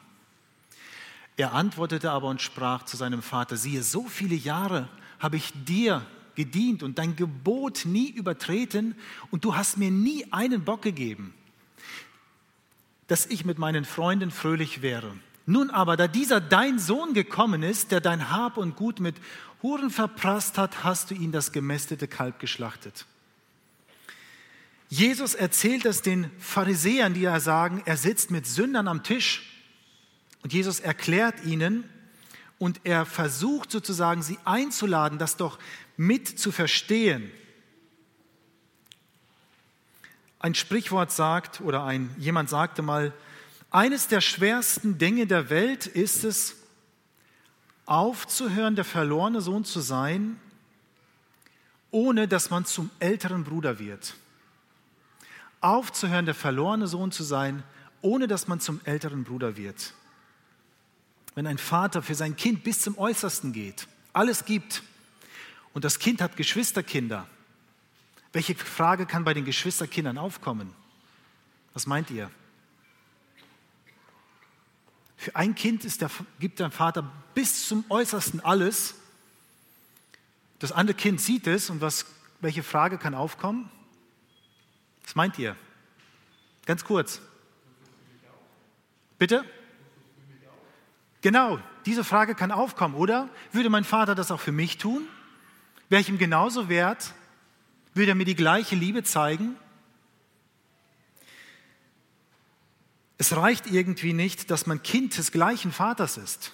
Er 1.38 1.54
antwortete 1.54 2.10
aber 2.10 2.26
und 2.26 2.42
sprach 2.42 2.84
zu 2.84 2.96
seinem 2.96 3.22
Vater, 3.22 3.56
siehe, 3.56 3.84
so 3.84 4.08
viele 4.08 4.34
Jahre 4.34 4.88
habe 5.20 5.36
ich 5.36 5.52
dir 5.54 6.04
gedient 6.34 6.82
und 6.82 6.98
dein 6.98 7.14
Gebot 7.14 7.84
nie 7.84 8.10
übertreten 8.10 8.96
und 9.30 9.44
du 9.44 9.54
hast 9.54 9.78
mir 9.78 9.92
nie 9.92 10.26
einen 10.32 10.64
Bock 10.64 10.82
gegeben, 10.82 11.32
dass 13.06 13.24
ich 13.24 13.44
mit 13.44 13.56
meinen 13.56 13.84
Freunden 13.84 14.32
fröhlich 14.32 14.82
wäre. 14.82 15.14
Nun 15.46 15.70
aber, 15.70 15.96
da 15.96 16.08
dieser 16.08 16.40
dein 16.40 16.80
Sohn 16.80 17.14
gekommen 17.14 17.62
ist, 17.62 17.92
der 17.92 18.00
dein 18.00 18.30
Hab 18.30 18.56
und 18.56 18.74
Gut 18.74 18.98
mit 18.98 19.14
Huren 19.62 19.90
verprasst 19.90 20.58
hat, 20.58 20.82
hast 20.82 21.12
du 21.12 21.14
ihn 21.14 21.30
das 21.30 21.52
gemästete 21.52 22.08
Kalb 22.08 22.40
geschlachtet. 22.40 23.06
Jesus 24.88 25.34
erzählt 25.34 25.84
es 25.84 26.02
den 26.02 26.32
Pharisäern, 26.40 27.14
die 27.14 27.20
ja 27.20 27.38
sagen, 27.38 27.80
er 27.86 27.96
sitzt 27.96 28.32
mit 28.32 28.44
Sündern 28.44 28.88
am 28.88 29.04
Tisch. 29.04 29.54
Und 30.42 30.52
Jesus 30.52 30.80
erklärt 30.80 31.44
ihnen 31.44 31.88
und 32.58 32.80
er 32.84 33.06
versucht 33.06 33.70
sozusagen, 33.70 34.22
sie 34.22 34.38
einzuladen, 34.44 35.18
das 35.18 35.36
doch 35.36 35.58
mit 35.96 36.38
zu 36.38 36.52
verstehen. 36.52 37.30
Ein 40.40 40.54
Sprichwort 40.54 41.10
sagt, 41.10 41.60
oder 41.60 41.84
ein, 41.84 42.14
jemand 42.18 42.48
sagte 42.48 42.82
mal, 42.82 43.12
eines 43.70 44.08
der 44.08 44.20
schwersten 44.20 44.98
Dinge 44.98 45.26
der 45.26 45.50
Welt 45.50 45.86
ist 45.86 46.24
es, 46.24 46.56
aufzuhören, 47.86 48.76
der 48.76 48.84
verlorene 48.84 49.40
Sohn 49.40 49.64
zu 49.64 49.80
sein, 49.80 50.38
ohne 51.90 52.28
dass 52.28 52.50
man 52.50 52.64
zum 52.64 52.90
älteren 52.98 53.44
Bruder 53.44 53.78
wird. 53.78 54.14
Aufzuhören, 55.60 56.26
der 56.26 56.34
verlorene 56.34 56.86
Sohn 56.86 57.10
zu 57.10 57.24
sein, 57.24 57.62
ohne 58.02 58.28
dass 58.28 58.46
man 58.46 58.60
zum 58.60 58.80
älteren 58.84 59.24
Bruder 59.24 59.56
wird. 59.56 59.94
Wenn 61.38 61.46
ein 61.46 61.58
Vater 61.58 62.02
für 62.02 62.16
sein 62.16 62.34
Kind 62.34 62.64
bis 62.64 62.80
zum 62.80 62.98
Äußersten 62.98 63.52
geht, 63.52 63.86
alles 64.12 64.44
gibt, 64.44 64.82
und 65.72 65.84
das 65.84 66.00
Kind 66.00 66.20
hat 66.20 66.36
Geschwisterkinder. 66.36 67.28
Welche 68.32 68.56
Frage 68.56 69.06
kann 69.06 69.22
bei 69.22 69.34
den 69.34 69.44
Geschwisterkindern 69.44 70.18
aufkommen? 70.18 70.74
Was 71.74 71.86
meint 71.86 72.10
ihr? 72.10 72.28
Für 75.16 75.36
ein 75.36 75.54
Kind 75.54 75.84
der, 76.00 76.10
gibt 76.40 76.58
der 76.58 76.72
Vater 76.72 77.08
bis 77.34 77.68
zum 77.68 77.84
Äußersten 77.88 78.40
alles. 78.40 78.96
Das 80.58 80.72
andere 80.72 80.96
Kind 80.96 81.20
sieht 81.20 81.46
es 81.46 81.70
und 81.70 81.80
was, 81.80 82.04
welche 82.40 82.64
Frage 82.64 82.98
kann 82.98 83.14
aufkommen? 83.14 83.70
Was 85.04 85.14
meint 85.14 85.38
ihr? 85.38 85.54
Ganz 86.66 86.82
kurz. 86.82 87.20
Bitte? 89.20 89.44
Genau, 91.28 91.58
diese 91.84 92.04
Frage 92.04 92.34
kann 92.34 92.50
aufkommen, 92.50 92.94
oder? 92.94 93.28
Würde 93.52 93.68
mein 93.68 93.84
Vater 93.84 94.14
das 94.14 94.30
auch 94.30 94.40
für 94.40 94.50
mich 94.50 94.78
tun? 94.78 95.06
Wäre 95.90 96.00
ich 96.00 96.08
ihm 96.08 96.16
genauso 96.16 96.70
wert? 96.70 97.12
Würde 97.92 98.12
er 98.12 98.14
mir 98.14 98.24
die 98.24 98.34
gleiche 98.34 98.74
Liebe 98.74 99.02
zeigen? 99.02 99.54
Es 103.18 103.36
reicht 103.36 103.66
irgendwie 103.66 104.14
nicht, 104.14 104.50
dass 104.50 104.66
man 104.66 104.82
Kind 104.82 105.18
des 105.18 105.30
gleichen 105.30 105.70
Vaters 105.70 106.16
ist. 106.16 106.52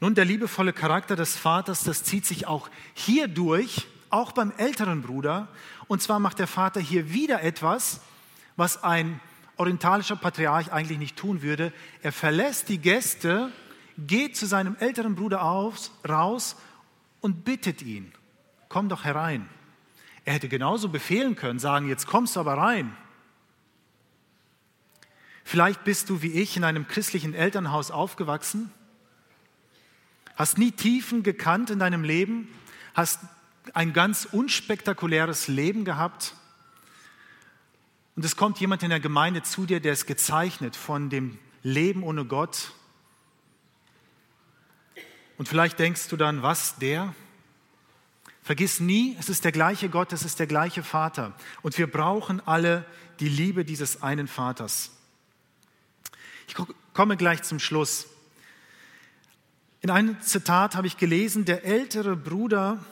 Nun, 0.00 0.14
der 0.14 0.24
liebevolle 0.24 0.72
Charakter 0.72 1.14
des 1.14 1.36
Vaters, 1.36 1.84
das 1.84 2.04
zieht 2.04 2.24
sich 2.24 2.46
auch 2.46 2.70
hier 2.94 3.28
durch, 3.28 3.86
auch 4.08 4.32
beim 4.32 4.54
älteren 4.56 5.02
Bruder. 5.02 5.46
Und 5.88 6.00
zwar 6.00 6.20
macht 6.20 6.38
der 6.38 6.46
Vater 6.46 6.80
hier 6.80 7.12
wieder 7.12 7.42
etwas, 7.42 8.00
was 8.56 8.82
ein 8.82 9.20
orientalischer 9.62 10.16
Patriarch 10.16 10.72
eigentlich 10.72 10.98
nicht 10.98 11.16
tun 11.16 11.40
würde. 11.40 11.72
Er 12.02 12.10
verlässt 12.10 12.68
die 12.68 12.78
Gäste, 12.78 13.52
geht 13.96 14.36
zu 14.36 14.46
seinem 14.46 14.74
älteren 14.80 15.14
Bruder 15.14 15.44
aus, 15.44 15.92
raus 16.08 16.56
und 17.20 17.44
bittet 17.44 17.80
ihn, 17.80 18.12
komm 18.68 18.88
doch 18.88 19.04
herein. 19.04 19.48
Er 20.24 20.34
hätte 20.34 20.48
genauso 20.48 20.88
befehlen 20.88 21.36
können, 21.36 21.60
sagen, 21.60 21.88
jetzt 21.88 22.08
kommst 22.08 22.34
du 22.34 22.40
aber 22.40 22.54
rein. 22.54 22.96
Vielleicht 25.44 25.84
bist 25.84 26.10
du 26.10 26.22
wie 26.22 26.32
ich 26.32 26.56
in 26.56 26.64
einem 26.64 26.88
christlichen 26.88 27.32
Elternhaus 27.32 27.92
aufgewachsen, 27.92 28.72
hast 30.34 30.58
nie 30.58 30.72
Tiefen 30.72 31.22
gekannt 31.22 31.70
in 31.70 31.78
deinem 31.78 32.02
Leben, 32.02 32.48
hast 32.94 33.20
ein 33.74 33.92
ganz 33.92 34.24
unspektakuläres 34.24 35.46
Leben 35.46 35.84
gehabt 35.84 36.34
und 38.16 38.24
es 38.24 38.36
kommt 38.36 38.60
jemand 38.60 38.82
in 38.82 38.90
der 38.90 39.00
Gemeinde 39.00 39.42
zu 39.42 39.66
dir, 39.66 39.80
der 39.80 39.92
ist 39.92 40.06
gezeichnet 40.06 40.76
von 40.76 41.10
dem 41.10 41.38
Leben 41.62 42.02
ohne 42.02 42.24
Gott, 42.24 42.72
und 45.42 45.48
vielleicht 45.48 45.80
denkst 45.80 46.06
du 46.06 46.16
dann, 46.16 46.42
was, 46.42 46.76
der? 46.76 47.16
Vergiss 48.44 48.78
nie, 48.78 49.16
es 49.18 49.28
ist 49.28 49.44
der 49.44 49.50
gleiche 49.50 49.88
Gott, 49.88 50.12
es 50.12 50.24
ist 50.24 50.38
der 50.38 50.46
gleiche 50.46 50.84
Vater. 50.84 51.34
Und 51.62 51.76
wir 51.78 51.90
brauchen 51.90 52.40
alle 52.46 52.84
die 53.18 53.28
Liebe 53.28 53.64
dieses 53.64 54.02
einen 54.02 54.28
Vaters. 54.28 54.92
Ich 56.46 56.54
komme 56.92 57.16
gleich 57.16 57.42
zum 57.42 57.58
Schluss. 57.58 58.06
In 59.80 59.90
einem 59.90 60.20
Zitat 60.20 60.76
habe 60.76 60.86
ich 60.86 60.96
gelesen, 60.96 61.44
der 61.44 61.64
ältere 61.64 62.14
Bruder 62.16 62.84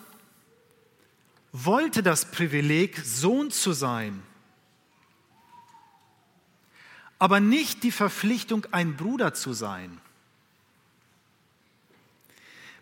wollte 1.52 2.02
das 2.02 2.32
Privileg, 2.32 2.98
Sohn 3.04 3.52
zu 3.52 3.72
sein, 3.72 4.24
aber 7.20 7.38
nicht 7.38 7.82
die 7.84 7.92
Verpflichtung, 7.92 8.66
ein 8.72 8.96
Bruder 8.96 9.34
zu 9.34 9.52
sein. 9.52 10.00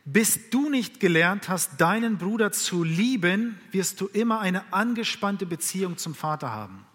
Bis 0.04 0.48
du 0.48 0.70
nicht 0.70 1.00
gelernt 1.00 1.48
hast, 1.50 1.80
deinen 1.80 2.16
Bruder 2.16 2.52
zu 2.52 2.84
lieben, 2.84 3.60
wirst 3.72 4.00
du 4.00 4.06
immer 4.06 4.40
eine 4.40 4.72
angespannte 4.72 5.44
Beziehung 5.44 5.98
zum 5.98 6.14
Vater 6.14 6.52
haben. 6.52 6.86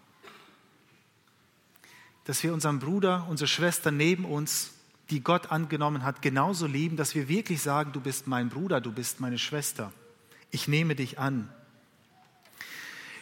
Dass 2.24 2.42
wir 2.42 2.54
unseren 2.54 2.78
Bruder, 2.78 3.26
unsere 3.28 3.46
Schwester 3.46 3.90
neben 3.90 4.24
uns, 4.24 4.72
die 5.10 5.20
Gott 5.20 5.52
angenommen 5.52 6.02
hat, 6.02 6.22
genauso 6.22 6.66
lieben, 6.66 6.96
dass 6.96 7.14
wir 7.14 7.28
wirklich 7.28 7.60
sagen, 7.60 7.92
du 7.92 8.00
bist 8.00 8.26
mein 8.26 8.48
Bruder, 8.48 8.80
du 8.80 8.90
bist 8.90 9.20
meine 9.20 9.38
Schwester. 9.38 9.92
Ich 10.50 10.66
nehme 10.66 10.94
dich 10.94 11.18
an. 11.18 11.52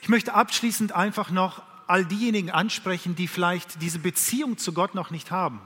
Ich 0.00 0.08
möchte 0.08 0.32
abschließend 0.32 0.92
einfach 0.92 1.30
noch 1.32 1.71
all 1.92 2.06
diejenigen 2.06 2.50
ansprechen, 2.50 3.14
die 3.16 3.28
vielleicht 3.28 3.82
diese 3.82 3.98
Beziehung 3.98 4.56
zu 4.56 4.72
Gott 4.72 4.94
noch 4.94 5.10
nicht 5.10 5.30
haben. 5.30 5.60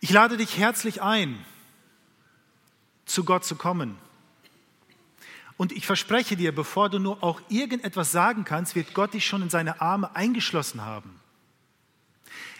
Ich 0.00 0.10
lade 0.10 0.36
dich 0.36 0.58
herzlich 0.58 1.00
ein, 1.00 1.38
zu 3.06 3.22
Gott 3.22 3.44
zu 3.44 3.54
kommen. 3.54 3.96
Und 5.56 5.70
ich 5.70 5.86
verspreche 5.86 6.36
dir, 6.36 6.52
bevor 6.52 6.90
du 6.90 6.98
nur 6.98 7.22
auch 7.22 7.40
irgendetwas 7.48 8.10
sagen 8.10 8.42
kannst, 8.44 8.74
wird 8.74 8.92
Gott 8.92 9.14
dich 9.14 9.24
schon 9.24 9.42
in 9.42 9.50
seine 9.50 9.80
Arme 9.80 10.16
eingeschlossen 10.16 10.80
haben. 10.80 11.20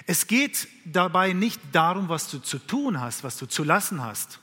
Es 0.07 0.29
geht 0.29 0.69
dabei 0.85 1.33
nicht 1.33 1.61
darum, 1.73 2.09
was 2.09 2.31
du 2.31 2.39
zu 2.39 2.61
tun 2.61 3.01
hast, 3.01 3.25
was 3.25 3.37
du 3.37 3.47
zu 3.47 3.65
lassen 3.65 4.01
hast. 4.01 4.39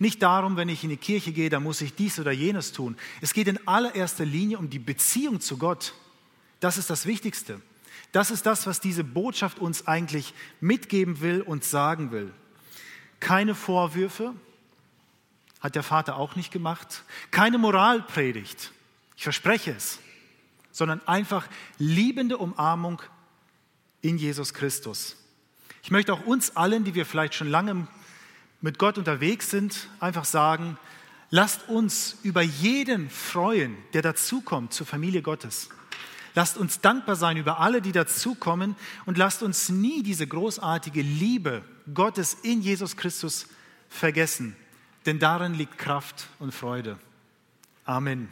Nicht 0.00 0.22
darum, 0.24 0.56
wenn 0.56 0.68
ich 0.68 0.82
in 0.82 0.90
die 0.90 0.96
Kirche 0.96 1.30
gehe, 1.30 1.50
dann 1.50 1.62
muss 1.62 1.82
ich 1.82 1.94
dies 1.94 2.18
oder 2.18 2.32
jenes 2.32 2.72
tun. 2.72 2.96
Es 3.20 3.32
geht 3.32 3.46
in 3.46 3.64
allererster 3.68 4.24
Linie 4.24 4.58
um 4.58 4.68
die 4.68 4.80
Beziehung 4.80 5.40
zu 5.40 5.56
Gott. 5.56 5.94
Das 6.62 6.78
ist 6.78 6.90
das 6.90 7.06
Wichtigste. 7.06 7.60
Das 8.12 8.30
ist 8.30 8.46
das, 8.46 8.68
was 8.68 8.78
diese 8.78 9.02
Botschaft 9.02 9.58
uns 9.58 9.88
eigentlich 9.88 10.32
mitgeben 10.60 11.20
will 11.20 11.42
und 11.42 11.64
sagen 11.64 12.12
will. 12.12 12.32
Keine 13.18 13.56
Vorwürfe, 13.56 14.32
hat 15.58 15.74
der 15.74 15.82
Vater 15.82 16.16
auch 16.16 16.36
nicht 16.36 16.52
gemacht. 16.52 17.02
Keine 17.32 17.58
Moralpredigt, 17.58 18.70
ich 19.16 19.24
verspreche 19.24 19.72
es, 19.72 19.98
sondern 20.70 21.04
einfach 21.08 21.48
liebende 21.78 22.38
Umarmung 22.38 23.02
in 24.00 24.16
Jesus 24.16 24.54
Christus. 24.54 25.16
Ich 25.82 25.90
möchte 25.90 26.12
auch 26.12 26.24
uns 26.26 26.54
allen, 26.54 26.84
die 26.84 26.94
wir 26.94 27.06
vielleicht 27.06 27.34
schon 27.34 27.48
lange 27.48 27.88
mit 28.60 28.78
Gott 28.78 28.98
unterwegs 28.98 29.50
sind, 29.50 29.88
einfach 29.98 30.26
sagen, 30.26 30.78
lasst 31.30 31.68
uns 31.68 32.18
über 32.22 32.42
jeden 32.42 33.10
freuen, 33.10 33.76
der 33.94 34.02
dazukommt 34.02 34.72
zur 34.72 34.86
Familie 34.86 35.22
Gottes. 35.22 35.68
Lasst 36.34 36.56
uns 36.56 36.80
dankbar 36.80 37.16
sein 37.16 37.36
über 37.36 37.60
alle, 37.60 37.82
die 37.82 37.92
dazukommen 37.92 38.76
und 39.06 39.18
lasst 39.18 39.42
uns 39.42 39.68
nie 39.68 40.02
diese 40.02 40.26
großartige 40.26 41.02
Liebe 41.02 41.62
Gottes 41.92 42.34
in 42.42 42.62
Jesus 42.62 42.96
Christus 42.96 43.46
vergessen 43.88 44.56
denn 45.06 45.18
darin 45.18 45.54
liegt 45.54 45.78
Kraft 45.78 46.28
und 46.38 46.52
Freude. 46.52 46.98
Amen. 47.84 48.28